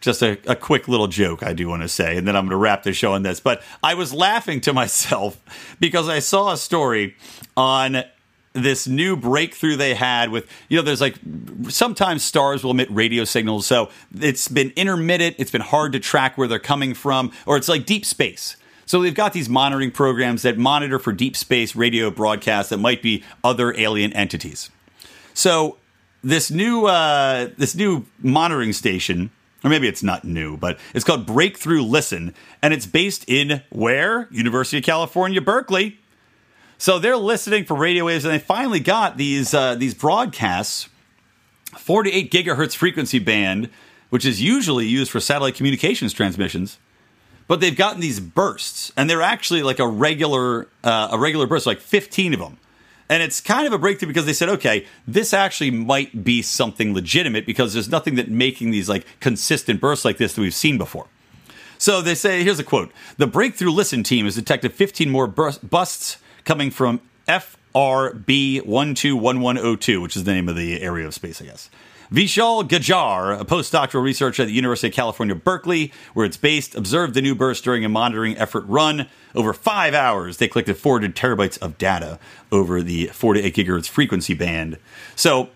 just 0.00 0.22
a, 0.22 0.38
a, 0.50 0.56
quick 0.56 0.88
little 0.88 1.06
joke 1.06 1.42
I 1.42 1.52
do 1.52 1.68
want 1.68 1.82
to 1.82 1.88
say, 1.88 2.16
and 2.16 2.26
then 2.26 2.36
I'm 2.36 2.44
going 2.44 2.50
to 2.50 2.56
wrap 2.56 2.82
the 2.82 2.92
show 2.92 3.12
on 3.12 3.22
this. 3.22 3.38
But 3.40 3.62
I 3.82 3.94
was 3.94 4.12
laughing 4.12 4.60
to 4.62 4.72
myself 4.74 5.38
because 5.80 6.08
I 6.08 6.18
saw 6.18 6.52
a 6.52 6.56
story 6.56 7.16
on 7.56 8.04
this 8.54 8.86
new 8.86 9.16
breakthrough 9.16 9.76
they 9.76 9.94
had 9.94 10.30
with 10.30 10.46
you 10.68 10.76
know 10.76 10.82
there's 10.82 11.00
like 11.00 11.18
sometimes 11.68 12.22
stars 12.22 12.62
will 12.62 12.72
emit 12.72 12.90
radio 12.90 13.24
signals 13.24 13.66
so 13.66 13.88
it's 14.20 14.46
been 14.46 14.70
intermittent 14.76 15.34
it's 15.38 15.50
been 15.50 15.62
hard 15.62 15.92
to 15.92 15.98
track 15.98 16.36
where 16.36 16.46
they're 16.46 16.58
coming 16.58 16.92
from 16.92 17.32
or 17.46 17.56
it's 17.56 17.68
like 17.68 17.86
deep 17.86 18.04
space 18.04 18.56
so 18.84 19.00
they've 19.00 19.14
got 19.14 19.32
these 19.32 19.48
monitoring 19.48 19.90
programs 19.90 20.42
that 20.42 20.58
monitor 20.58 20.98
for 20.98 21.12
deep 21.12 21.34
space 21.34 21.74
radio 21.74 22.10
broadcasts 22.10 22.68
that 22.68 22.76
might 22.76 23.00
be 23.00 23.24
other 23.42 23.74
alien 23.78 24.12
entities 24.12 24.70
so 25.32 25.78
this 26.22 26.50
new 26.50 26.86
uh, 26.86 27.48
this 27.56 27.74
new 27.74 28.06
monitoring 28.20 28.72
station 28.72 29.30
or 29.64 29.70
maybe 29.70 29.88
it's 29.88 30.02
not 30.02 30.24
new, 30.24 30.56
but 30.56 30.78
it's 30.94 31.04
called 31.04 31.26
Breakthrough 31.26 31.82
Listen, 31.82 32.34
and 32.60 32.74
it's 32.74 32.86
based 32.86 33.24
in 33.28 33.62
where? 33.70 34.28
University 34.30 34.78
of 34.78 34.84
California, 34.84 35.40
Berkeley. 35.40 35.98
So 36.78 36.98
they're 36.98 37.16
listening 37.16 37.64
for 37.64 37.76
radio 37.76 38.06
waves, 38.06 38.24
and 38.24 38.34
they 38.34 38.40
finally 38.40 38.80
got 38.80 39.16
these 39.16 39.54
uh, 39.54 39.76
these 39.76 39.94
broadcasts, 39.94 40.88
48 41.78 42.30
gigahertz 42.30 42.74
frequency 42.74 43.20
band, 43.20 43.70
which 44.10 44.24
is 44.24 44.42
usually 44.42 44.86
used 44.86 45.10
for 45.10 45.20
satellite 45.20 45.54
communications 45.54 46.12
transmissions. 46.12 46.78
But 47.46 47.60
they've 47.60 47.76
gotten 47.76 48.00
these 48.00 48.18
bursts, 48.18 48.92
and 48.96 49.08
they're 49.08 49.22
actually 49.22 49.62
like 49.62 49.78
a 49.78 49.86
regular 49.86 50.66
uh, 50.82 51.10
a 51.12 51.18
regular 51.18 51.46
burst, 51.46 51.66
like 51.66 51.80
15 51.80 52.34
of 52.34 52.40
them. 52.40 52.58
And 53.12 53.22
it's 53.22 53.42
kind 53.42 53.66
of 53.66 53.74
a 53.74 53.78
breakthrough 53.78 54.08
because 54.08 54.24
they 54.24 54.32
said, 54.32 54.48
okay, 54.48 54.86
this 55.06 55.34
actually 55.34 55.70
might 55.70 56.24
be 56.24 56.40
something 56.40 56.94
legitimate 56.94 57.44
because 57.44 57.74
there's 57.74 57.90
nothing 57.90 58.14
that 58.14 58.30
making 58.30 58.70
these 58.70 58.88
like 58.88 59.04
consistent 59.20 59.82
bursts 59.82 60.06
like 60.06 60.16
this 60.16 60.32
that 60.32 60.40
we've 60.40 60.54
seen 60.54 60.78
before. 60.78 61.08
So 61.76 62.00
they 62.00 62.14
say, 62.14 62.42
here's 62.42 62.58
a 62.58 62.64
quote: 62.64 62.90
"The 63.18 63.26
Breakthrough 63.26 63.70
Listen 63.70 64.02
team 64.02 64.24
has 64.24 64.34
detected 64.34 64.72
15 64.72 65.10
more 65.10 65.26
busts 65.26 66.16
coming 66.44 66.70
from 66.70 67.02
FRB 67.28 68.64
121102, 68.64 70.00
which 70.00 70.16
is 70.16 70.24
the 70.24 70.32
name 70.32 70.48
of 70.48 70.56
the 70.56 70.80
area 70.80 71.06
of 71.06 71.12
space, 71.12 71.42
I 71.42 71.44
guess." 71.44 71.68
Vishal 72.12 72.68
Gajjar, 72.68 73.40
a 73.40 73.44
postdoctoral 73.46 74.02
researcher 74.02 74.42
at 74.42 74.46
the 74.46 74.52
University 74.52 74.88
of 74.88 74.92
California, 74.92 75.34
Berkeley, 75.34 75.90
where 76.12 76.26
it's 76.26 76.36
based, 76.36 76.74
observed 76.74 77.14
the 77.14 77.22
new 77.22 77.34
burst 77.34 77.64
during 77.64 77.86
a 77.86 77.88
monitoring 77.88 78.36
effort 78.36 78.66
run. 78.66 79.08
Over 79.34 79.54
five 79.54 79.94
hours, 79.94 80.36
they 80.36 80.46
collected 80.46 80.76
400 80.76 81.16
terabytes 81.16 81.56
of 81.62 81.78
data 81.78 82.18
over 82.50 82.82
the 82.82 83.06
4 83.06 83.32
to 83.32 83.42
8 83.42 83.54
gigahertz 83.54 83.88
frequency 83.88 84.34
band. 84.34 84.76
So 85.16 85.48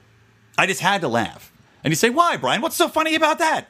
I 0.57 0.65
just 0.65 0.81
had 0.81 1.03
to 1.03 1.09
laugh. 1.09 1.53
And 1.85 1.93
you 1.93 1.97
say, 1.97 2.09
why, 2.09 2.39
Brian? 2.39 2.63
What's 2.63 2.77
so 2.77 2.89
funny 2.89 3.15
about 3.15 3.39
that? 3.39 3.69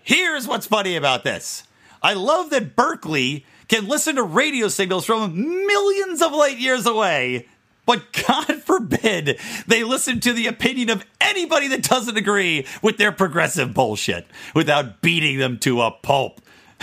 Here's 0.00 0.46
what's 0.46 0.68
funny 0.68 0.94
about 0.94 1.24
this 1.24 1.64
I 2.00 2.14
love 2.14 2.50
that 2.50 2.76
Berkeley 2.76 3.44
can 3.66 3.88
listen 3.88 4.14
to 4.14 4.22
radio 4.22 4.68
signals 4.68 5.04
from 5.04 5.36
millions 5.36 6.22
of 6.22 6.30
light 6.30 6.58
years 6.58 6.86
away 6.86 7.48
but 7.88 8.12
God 8.12 8.62
forbid 8.64 9.40
they 9.66 9.82
listen 9.82 10.20
to 10.20 10.34
the 10.34 10.46
opinion 10.46 10.90
of 10.90 11.06
anybody 11.22 11.68
that 11.68 11.82
doesn't 11.82 12.18
agree 12.18 12.66
with 12.82 12.98
their 12.98 13.12
progressive 13.12 13.72
bullshit 13.72 14.26
without 14.54 15.00
beating 15.00 15.38
them 15.38 15.58
to 15.60 15.80
a 15.80 15.90
pulp. 15.90 16.42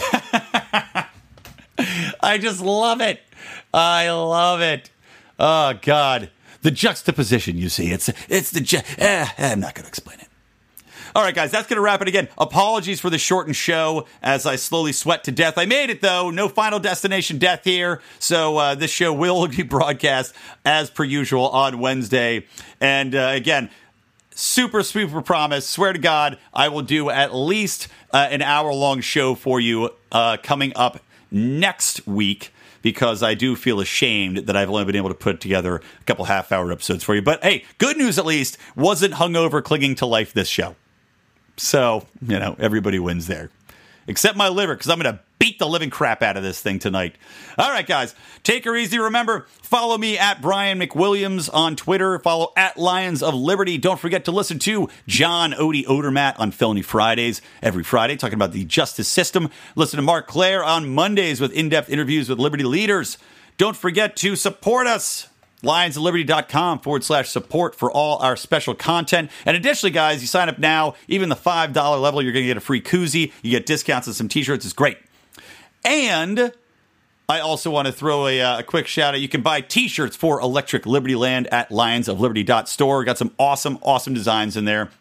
I 2.20 2.40
just 2.40 2.60
love 2.60 3.02
it. 3.02 3.22
I 3.72 4.10
love 4.10 4.62
it. 4.62 4.90
Oh 5.40 5.76
God, 5.80 6.32
the 6.64 6.72
juxtaposition. 6.72 7.56
You 7.56 7.70
see, 7.70 7.92
it's 7.92 8.10
it's 8.28 8.50
the. 8.50 8.62
Ju- 8.62 8.80
eh, 8.98 9.28
I'm 9.38 9.60
not 9.60 9.76
going 9.76 9.84
to 9.84 9.90
explain 9.90 10.18
it. 10.20 10.28
All 11.16 11.24
right, 11.24 11.34
guys, 11.34 11.50
that's 11.50 11.70
going 11.70 11.78
to 11.78 11.82
wrap 11.82 12.02
it 12.02 12.10
again. 12.10 12.28
Apologies 12.38 13.00
for 13.00 13.10
the 13.10 13.18
shortened 13.18 13.56
show 13.56 14.06
as 14.22 14.46
I 14.46 14.58
slowly 14.58 14.92
sweat 14.92 15.24
to 15.24 15.32
death. 15.32 15.58
I 15.58 15.66
made 15.66 15.90
it, 15.90 16.02
though. 16.02 16.30
No 16.30 16.50
final 16.50 16.78
destination 16.78 17.38
death 17.38 17.64
here. 17.64 18.02
So 18.20 18.58
uh, 18.58 18.76
this 18.76 18.92
show 18.92 19.14
will 19.14 19.48
be 19.48 19.64
broadcast 19.64 20.36
as 20.66 20.90
per 20.90 21.06
usual 21.06 21.48
on 21.48 21.80
Wednesday. 21.80 22.46
And 22.82 23.16
uh, 23.16 23.32
again, 23.34 23.70
super, 24.32 24.84
super 24.84 25.22
promise. 25.22 25.66
Swear 25.66 25.94
to 25.94 26.00
God, 26.00 26.38
I 26.54 26.68
will 26.68 26.82
do 26.82 27.10
at 27.10 27.34
least 27.34 27.88
uh, 28.12 28.28
an 28.30 28.42
hour 28.42 28.74
long 28.74 29.00
show 29.00 29.36
for 29.36 29.62
you 29.62 29.92
uh, 30.12 30.36
coming 30.44 30.74
up 30.76 31.00
next 31.32 32.06
week 32.06 32.52
because 32.82 33.24
I 33.24 33.36
do 33.36 33.56
feel 33.56 33.80
ashamed 33.80 34.40
that 34.40 34.58
I've 34.58 34.70
only 34.70 34.84
been 34.84 34.98
able 34.98 35.10
to 35.10 35.16
put 35.16 35.40
together 35.40 35.78
a 35.78 36.04
couple 36.04 36.26
half 36.26 36.52
hour 36.52 36.70
episodes 36.74 37.06
for 37.06 37.16
you. 37.16 37.22
But 37.22 37.42
hey, 37.42 37.64
good 37.78 37.96
news 37.96 38.20
at 38.20 38.26
least 38.26 38.58
wasn't 38.76 39.14
hungover 39.14 39.64
clinging 39.64 39.96
to 39.96 40.06
life 40.06 40.34
this 40.34 40.50
show. 40.50 40.76
So, 41.58 42.06
you 42.22 42.40
know, 42.40 42.56
everybody 42.60 43.00
wins 43.00 43.28
there. 43.28 43.50
Except 44.08 44.38
my 44.38 44.50
liver, 44.50 44.76
because 44.76 44.90
I'm 44.90 45.00
going 45.00 45.16
to 45.16 45.20
beat 45.40 45.58
the 45.58 45.68
living 45.68 45.90
crap 45.90 46.22
out 46.22 46.38
of 46.38 46.44
this 46.44 46.62
thing 46.62 46.78
tonight. 46.80 47.16
All 47.58 47.72
right, 47.72 47.86
guys, 47.86 48.14
take 48.44 48.66
her 48.66 48.76
easy. 48.76 49.00
Remember, 49.00 49.48
follow 49.62 49.98
me 49.98 50.18
at 50.18 50.42
Brian 50.42 50.80
McWilliams 50.80 51.50
on 51.52 51.76
Twitter. 51.76 52.20
Follow 52.20 52.54
at 52.56 52.78
Lions 52.78 53.24
of 53.24 53.34
Liberty. 53.34 53.78
Don't 53.78 54.00
forget 54.00 54.26
to 54.26 54.32
listen 54.32 54.60
to 54.60 54.90
John 55.08 55.54
Odie 55.54 55.86
Odermatt 55.86 56.40
on 56.40 56.52
Felony 56.52 56.84
Fridays 56.84 57.42
every 57.64 57.84
Friday, 57.84 58.16
talking 58.16 58.36
about 58.36 58.52
the 58.52 58.66
justice 58.66 59.08
system. 59.08 59.50
Listen 59.76 59.98
to 59.98 60.04
Marc 60.04 60.28
Clair 60.28 60.64
on 60.64 60.88
Mondays 60.88 61.42
with 61.42 61.52
in 61.52 61.70
depth 61.70 61.90
interviews 61.90 62.30
with 62.30 62.38
Liberty 62.38 62.64
leaders. 62.64 63.18
Don't 63.58 63.78
forget 63.78 64.16
to 64.18 64.36
support 64.36 64.86
us 64.86 65.30
lionsofliberty.com 65.66 66.80
forward 66.80 67.04
slash 67.04 67.30
support 67.30 67.76
for 67.76 67.92
all 67.92 68.18
our 68.20 68.36
special 68.36 68.74
content. 68.74 69.30
And 69.46 69.58
additionally, 69.58 69.92
guys, 69.92 70.22
you 70.22 70.28
sign 70.28 70.48
up 70.50 70.60
now, 70.60 70.96
even 71.08 71.30
the 71.30 71.36
$5 71.36 72.02
level, 72.02 72.22
you're 72.22 72.32
going 72.32 72.44
to 72.44 72.48
get 72.48 72.58
a 72.58 72.62
free 72.62 72.82
koozie. 72.82 73.32
You 73.42 73.52
get 73.52 73.66
discounts 73.66 74.08
on 74.08 74.14
some 74.14 74.28
t 74.30 74.44
shirts. 74.44 74.66
It's 74.66 74.74
great. 74.74 74.98
And 75.84 76.54
I 77.28 77.40
also 77.40 77.72
want 77.72 77.88
to 77.88 77.92
throw 77.92 78.28
a, 78.28 78.42
uh, 78.42 78.60
a 78.60 78.64
quick 78.64 78.88
shout 78.88 79.16
out. 79.16 79.22
You 79.22 79.28
can 79.28 79.42
buy 79.42 79.62
t 79.62 79.88
shirts 79.88 80.16
for 80.16 80.40
Electric 80.40 80.84
Libertyland 80.84 81.48
at 81.52 81.70
lionsofliberty.store. 81.70 83.04
Got 83.04 83.18
some 83.18 83.34
awesome, 83.40 83.80
awesome 83.82 84.14
designs 84.14 84.56
in 84.56 84.66
there. 84.66 84.92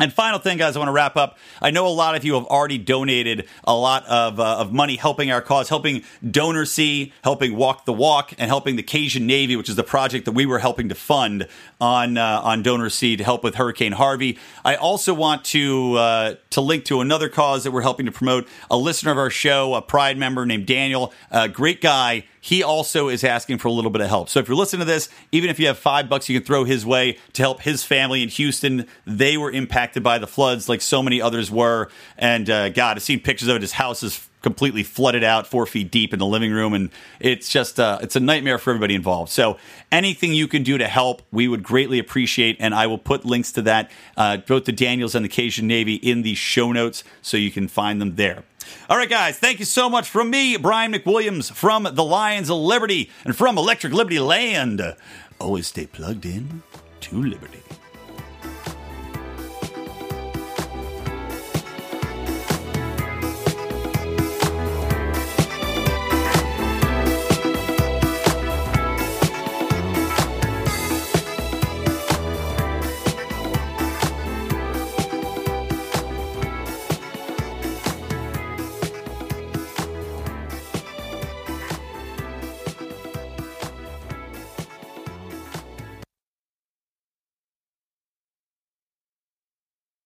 And 0.00 0.10
final 0.10 0.38
thing, 0.38 0.56
guys, 0.56 0.76
I 0.76 0.78
want 0.78 0.88
to 0.88 0.92
wrap 0.92 1.18
up. 1.18 1.36
I 1.60 1.70
know 1.70 1.86
a 1.86 1.88
lot 1.88 2.16
of 2.16 2.24
you 2.24 2.32
have 2.32 2.46
already 2.46 2.78
donated 2.78 3.46
a 3.64 3.76
lot 3.76 4.06
of, 4.06 4.40
uh, 4.40 4.56
of 4.56 4.72
money 4.72 4.96
helping 4.96 5.30
our 5.30 5.42
cause, 5.42 5.68
helping 5.68 6.04
DonorSee, 6.24 7.12
helping 7.22 7.54
Walk 7.54 7.84
the 7.84 7.92
Walk, 7.92 8.32
and 8.38 8.48
helping 8.48 8.76
the 8.76 8.82
Cajun 8.82 9.26
Navy, 9.26 9.56
which 9.56 9.68
is 9.68 9.76
the 9.76 9.84
project 9.84 10.24
that 10.24 10.32
we 10.32 10.46
were 10.46 10.58
helping 10.58 10.88
to 10.88 10.94
fund 10.94 11.46
on 11.82 12.16
uh, 12.16 12.40
on 12.42 12.64
DonorSee 12.64 13.18
to 13.18 13.24
help 13.24 13.44
with 13.44 13.56
Hurricane 13.56 13.92
Harvey. 13.92 14.38
I 14.64 14.76
also 14.76 15.12
want 15.12 15.44
to 15.46 15.96
uh, 15.96 16.34
to 16.48 16.62
link 16.62 16.86
to 16.86 17.02
another 17.02 17.28
cause 17.28 17.64
that 17.64 17.70
we're 17.70 17.82
helping 17.82 18.06
to 18.06 18.12
promote. 18.12 18.48
A 18.70 18.78
listener 18.78 19.12
of 19.12 19.18
our 19.18 19.30
show, 19.30 19.74
a 19.74 19.82
Pride 19.82 20.16
member 20.16 20.46
named 20.46 20.64
Daniel, 20.64 21.12
a 21.30 21.46
great 21.46 21.82
guy 21.82 22.24
he 22.40 22.62
also 22.62 23.08
is 23.08 23.22
asking 23.22 23.58
for 23.58 23.68
a 23.68 23.72
little 23.72 23.90
bit 23.90 24.00
of 24.00 24.08
help. 24.08 24.28
So 24.28 24.40
if 24.40 24.48
you're 24.48 24.56
listening 24.56 24.80
to 24.80 24.86
this, 24.86 25.08
even 25.30 25.50
if 25.50 25.60
you 25.60 25.66
have 25.66 25.78
five 25.78 26.08
bucks 26.08 26.28
you 26.28 26.38
can 26.38 26.46
throw 26.46 26.64
his 26.64 26.86
way 26.86 27.18
to 27.34 27.42
help 27.42 27.60
his 27.60 27.84
family 27.84 28.22
in 28.22 28.28
Houston, 28.30 28.86
they 29.06 29.36
were 29.36 29.50
impacted 29.50 30.02
by 30.02 30.18
the 30.18 30.26
floods 30.26 30.68
like 30.68 30.80
so 30.80 31.02
many 31.02 31.20
others 31.20 31.50
were. 31.50 31.90
And 32.16 32.48
uh, 32.48 32.70
God, 32.70 32.96
I've 32.96 33.02
seen 33.02 33.20
pictures 33.20 33.48
of 33.48 33.56
it. 33.56 33.62
His 33.62 33.72
house 33.72 34.02
is 34.02 34.26
completely 34.42 34.82
flooded 34.82 35.24
out 35.24 35.46
four 35.46 35.66
feet 35.66 35.90
deep 35.90 36.12
in 36.12 36.18
the 36.18 36.26
living 36.26 36.52
room 36.52 36.72
and 36.72 36.90
it's 37.18 37.48
just 37.48 37.78
uh, 37.78 37.98
it's 38.02 38.16
a 38.16 38.20
nightmare 38.20 38.58
for 38.58 38.70
everybody 38.70 38.94
involved 38.94 39.30
so 39.30 39.56
anything 39.92 40.32
you 40.32 40.48
can 40.48 40.62
do 40.62 40.78
to 40.78 40.86
help 40.86 41.22
we 41.30 41.46
would 41.48 41.62
greatly 41.62 41.98
appreciate 41.98 42.56
and 42.58 42.74
i 42.74 42.86
will 42.86 42.98
put 42.98 43.24
links 43.24 43.52
to 43.52 43.62
that 43.62 43.90
uh, 44.16 44.36
both 44.38 44.64
the 44.64 44.72
daniels 44.72 45.14
and 45.14 45.24
the 45.24 45.28
cajun 45.28 45.66
navy 45.66 45.94
in 45.94 46.22
the 46.22 46.34
show 46.34 46.72
notes 46.72 47.04
so 47.22 47.36
you 47.36 47.50
can 47.50 47.68
find 47.68 48.00
them 48.00 48.16
there 48.16 48.44
all 48.88 48.96
right, 48.96 49.08
guys, 49.08 49.38
thank 49.38 49.58
you 49.58 49.64
so 49.64 49.88
much 49.88 50.08
from 50.08 50.30
me, 50.30 50.56
Brian 50.56 50.92
McWilliams, 50.92 51.50
from 51.50 51.88
the 51.92 52.04
Lions 52.04 52.50
of 52.50 52.58
Liberty, 52.58 53.10
and 53.24 53.34
from 53.34 53.58
Electric 53.58 53.92
Libertyland. 53.92 54.96
Always 55.40 55.66
stay 55.66 55.86
plugged 55.86 56.26
in 56.26 56.62
to 57.00 57.22
Liberty. 57.22 57.62